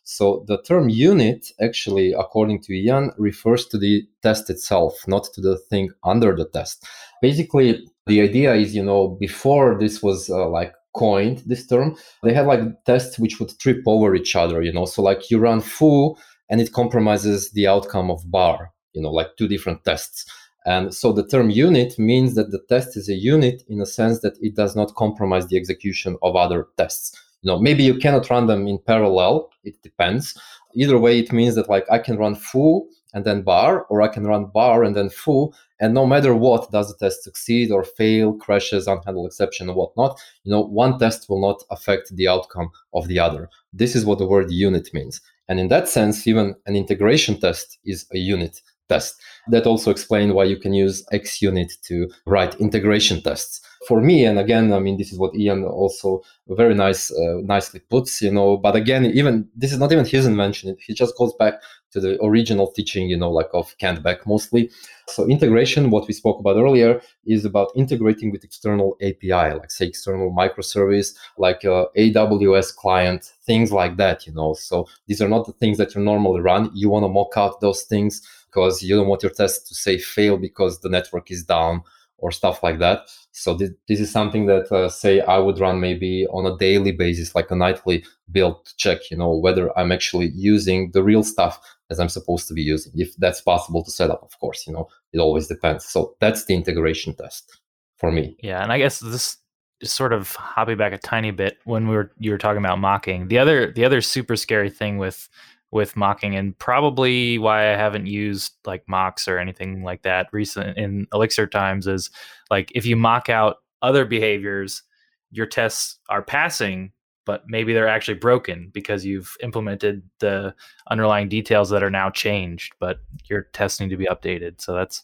[0.09, 5.41] so the term unit actually according to ian refers to the test itself not to
[5.41, 6.85] the thing under the test.
[7.21, 12.33] Basically the idea is you know before this was uh, like coined this term they
[12.33, 14.85] had like tests which would trip over each other you know?
[14.85, 16.15] So like you run foo
[16.49, 20.25] and it compromises the outcome of bar you know like two different tests.
[20.65, 24.19] And so the term unit means that the test is a unit in a sense
[24.19, 27.11] that it does not compromise the execution of other tests
[27.55, 30.35] maybe you cannot run them in parallel it depends
[30.75, 34.09] either way it means that like i can run foo and then bar, or I
[34.09, 35.51] can run bar and then foo.
[35.79, 40.19] And no matter what, does the test succeed or fail, crashes, unhandled exception, or whatnot,
[40.43, 43.49] you know, one test will not affect the outcome of the other.
[43.73, 45.21] This is what the word unit means.
[45.47, 49.19] And in that sense, even an integration test is a unit test.
[49.47, 54.37] That also explains why you can use XUnit to write integration tests for me and
[54.37, 58.57] again i mean this is what ian also very nice uh, nicely puts you know
[58.57, 60.75] but again even this is not even his invention.
[60.79, 61.55] He just goes back
[61.91, 64.69] to the original teaching you know like of kent beck mostly.
[65.07, 69.87] So integration what we spoke about earlier is about integrating with external api like say
[69.87, 74.53] external microservice like uh, aws client things like that you know.
[74.53, 76.71] So these are not the things that you normally run.
[76.73, 79.97] You want to mock out those things because you don't want your test to say
[79.97, 81.83] fail because the network is down
[82.17, 83.09] or stuff like that.
[83.31, 86.91] So this, this is something that uh, say I would run maybe on a daily
[86.91, 91.59] basis, like a nightly build check, you know, whether I'm actually using the real stuff
[91.89, 92.91] as I'm supposed to be using.
[92.95, 95.85] If that's possible to set up, of course, you know, it always depends.
[95.85, 97.59] So that's the integration test
[97.97, 98.35] for me.
[98.41, 99.37] Yeah, and I guess this
[99.79, 102.79] is sort of hopping back a tiny bit when we were you were talking about
[102.79, 103.27] mocking.
[103.27, 105.29] The other the other super scary thing with
[105.71, 110.77] with mocking and probably why I haven't used like mocks or anything like that recent
[110.77, 112.09] in Elixir times is
[112.49, 114.83] like if you mock out other behaviors,
[115.31, 116.91] your tests are passing,
[117.25, 120.55] but maybe they're actually broken because you've implemented the
[120.89, 124.61] underlying details that are now changed, but your tests need to be updated.
[124.61, 125.03] So that's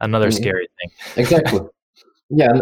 [0.00, 0.42] another mm-hmm.
[0.42, 1.22] scary thing.
[1.22, 1.60] Exactly.
[2.30, 2.52] yeah,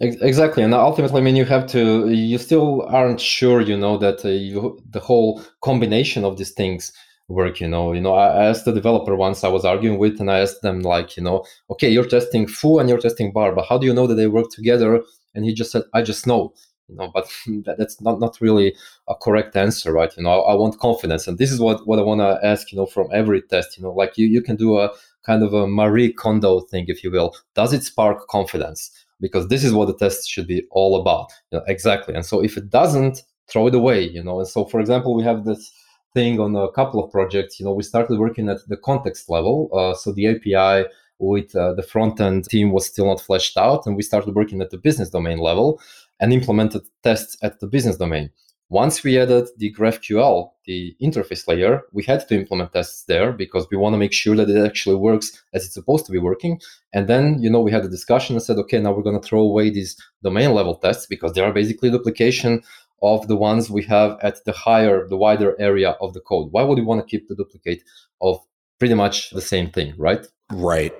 [0.00, 0.62] exactly.
[0.62, 4.28] And ultimately, I mean, you have to, you still aren't sure, you know, that uh,
[4.28, 6.92] you, the whole combination of these things
[7.28, 7.92] work you know.
[7.92, 10.80] You know I, asked the developer once i was arguing with and i asked them
[10.80, 13.94] like you know okay you're testing foo and you're testing bar but how do you
[13.94, 15.02] know that they work together?
[15.34, 16.54] And he just said i just know
[16.88, 17.30] you know but
[17.78, 18.74] that's not not really
[19.08, 20.16] a correct answer right?
[20.16, 22.72] You know I, I want confidence and this is what what i want to ask
[22.72, 24.90] you know from every test you know like you you can do a
[25.24, 27.36] kind of a marie kondo thing if you will.
[27.54, 28.90] Does it spark confidence
[29.20, 32.42] because this is what the test should be all about you know, exactly and so
[32.42, 35.72] if it doesn't throw it away you know and so for example we have this
[36.14, 37.58] thing on a couple of projects.
[37.58, 39.68] You know, we started working at the context level.
[39.72, 40.88] Uh, so the API
[41.18, 44.60] with uh, the front end team was still not fleshed out, and we started working
[44.62, 45.80] at the business domain level
[46.20, 48.30] and implemented tests at the business domain.
[48.70, 53.66] Once we added the GraphQL, the interface layer, we had to implement tests there because
[53.70, 56.60] we want to make sure that it actually works as it's supposed to be working.
[56.92, 59.26] And then, you know, we had a discussion and said, okay, now we're going to
[59.26, 62.62] throw away these domain level tests because they are basically duplication
[63.02, 66.52] of the ones we have at the higher, the wider area of the code.
[66.52, 67.82] Why would we want to keep the duplicate
[68.20, 68.38] of
[68.78, 70.26] pretty much the same thing, right?
[70.52, 70.92] Right.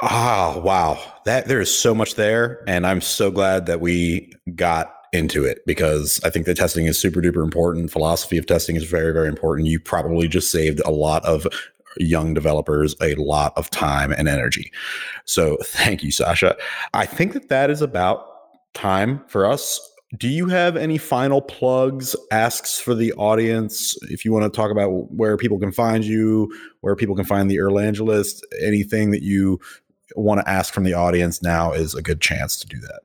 [0.00, 1.00] Ah, wow.
[1.24, 2.62] That there is so much there.
[2.68, 7.00] And I'm so glad that we got into it because I think the testing is
[7.00, 7.90] super duper important.
[7.90, 9.68] Philosophy of testing is very, very important.
[9.68, 11.46] You probably just saved a lot of
[11.98, 14.70] young developers a lot of time and energy.
[15.24, 16.54] So thank you, Sasha.
[16.92, 18.26] I think that that is about
[18.74, 19.80] time for us
[20.16, 23.96] do you have any final plugs, asks for the audience?
[24.02, 26.48] If you want to talk about where people can find you,
[26.80, 29.60] where people can find the Erlangelist, anything that you
[30.14, 33.00] want to ask from the audience, now is a good chance to do that.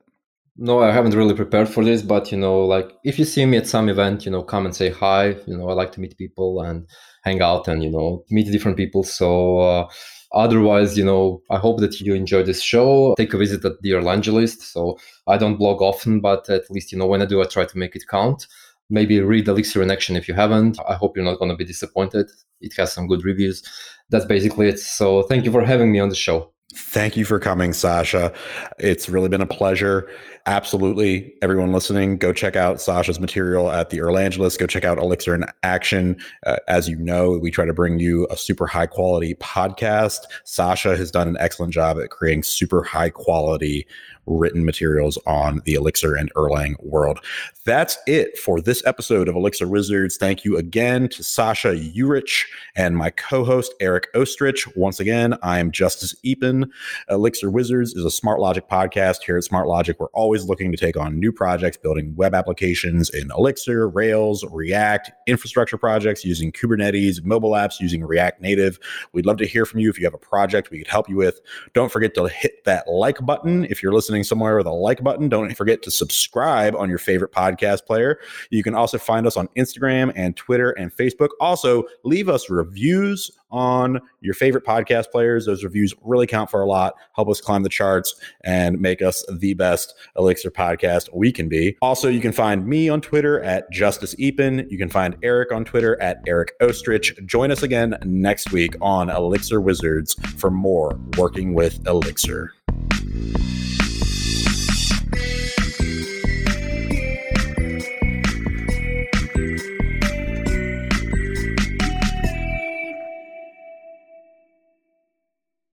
[0.56, 3.56] No, I haven't really prepared for this, but you know, like if you see me
[3.56, 5.36] at some event, you know, come and say hi.
[5.46, 6.86] You know, I like to meet people and
[7.24, 9.02] hang out and you know meet different people.
[9.02, 9.88] So uh,
[10.32, 13.14] otherwise, you know, I hope that you enjoy this show.
[13.16, 14.60] Take a visit at the Erlangelist.
[14.60, 17.64] So I don't blog often, but at least you know when I do, I try
[17.64, 18.46] to make it count.
[18.90, 20.78] Maybe read Elixir in Action if you haven't.
[20.86, 22.30] I hope you're not going to be disappointed.
[22.60, 23.62] It has some good reviews.
[24.10, 24.78] That's basically it.
[24.78, 26.51] So thank you for having me on the show.
[26.74, 28.32] Thank you for coming, Sasha.
[28.78, 30.08] It's really been a pleasure.
[30.46, 31.32] Absolutely.
[31.42, 34.58] Everyone listening, go check out Sasha's material at the Erlangelist.
[34.58, 36.16] Go check out Elixir in Action.
[36.44, 40.20] Uh, as you know, we try to bring you a super high quality podcast.
[40.44, 43.86] Sasha has done an excellent job at creating super high quality
[44.26, 47.18] written materials on the Elixir and Erlang world.
[47.64, 50.16] That's it for this episode of Elixir Wizards.
[50.16, 52.44] Thank you again to Sasha Juric
[52.74, 54.76] and my co host, Eric Oestrich.
[54.76, 56.68] Once again, I am Justus Eapen.
[57.08, 59.22] Elixir Wizards is a Smart Logic podcast.
[59.24, 63.10] Here at Smart Logic, we're always looking to take on new projects, building web applications
[63.10, 68.78] in Elixir, Rails, React, infrastructure projects using Kubernetes, mobile apps using React Native.
[69.12, 71.16] We'd love to hear from you if you have a project we could help you
[71.16, 71.40] with.
[71.74, 75.02] Don't forget to hit that like button if you're listening listening somewhere with a like
[75.02, 78.20] button, don't forget to subscribe on your favorite podcast player.
[78.50, 81.28] You can also find us on Instagram and Twitter and Facebook.
[81.40, 85.46] Also, leave us reviews on your favorite podcast players.
[85.46, 89.24] Those reviews really count for a lot, help us climb the charts, and make us
[89.32, 91.76] the best Elixir podcast we can be.
[91.80, 94.70] Also, you can find me on Twitter at Justus Eapen.
[94.70, 97.24] You can find Eric on Twitter at Eric Oestrich.
[97.26, 102.52] Join us again next week on Elixir Wizards for more Working with Elixir.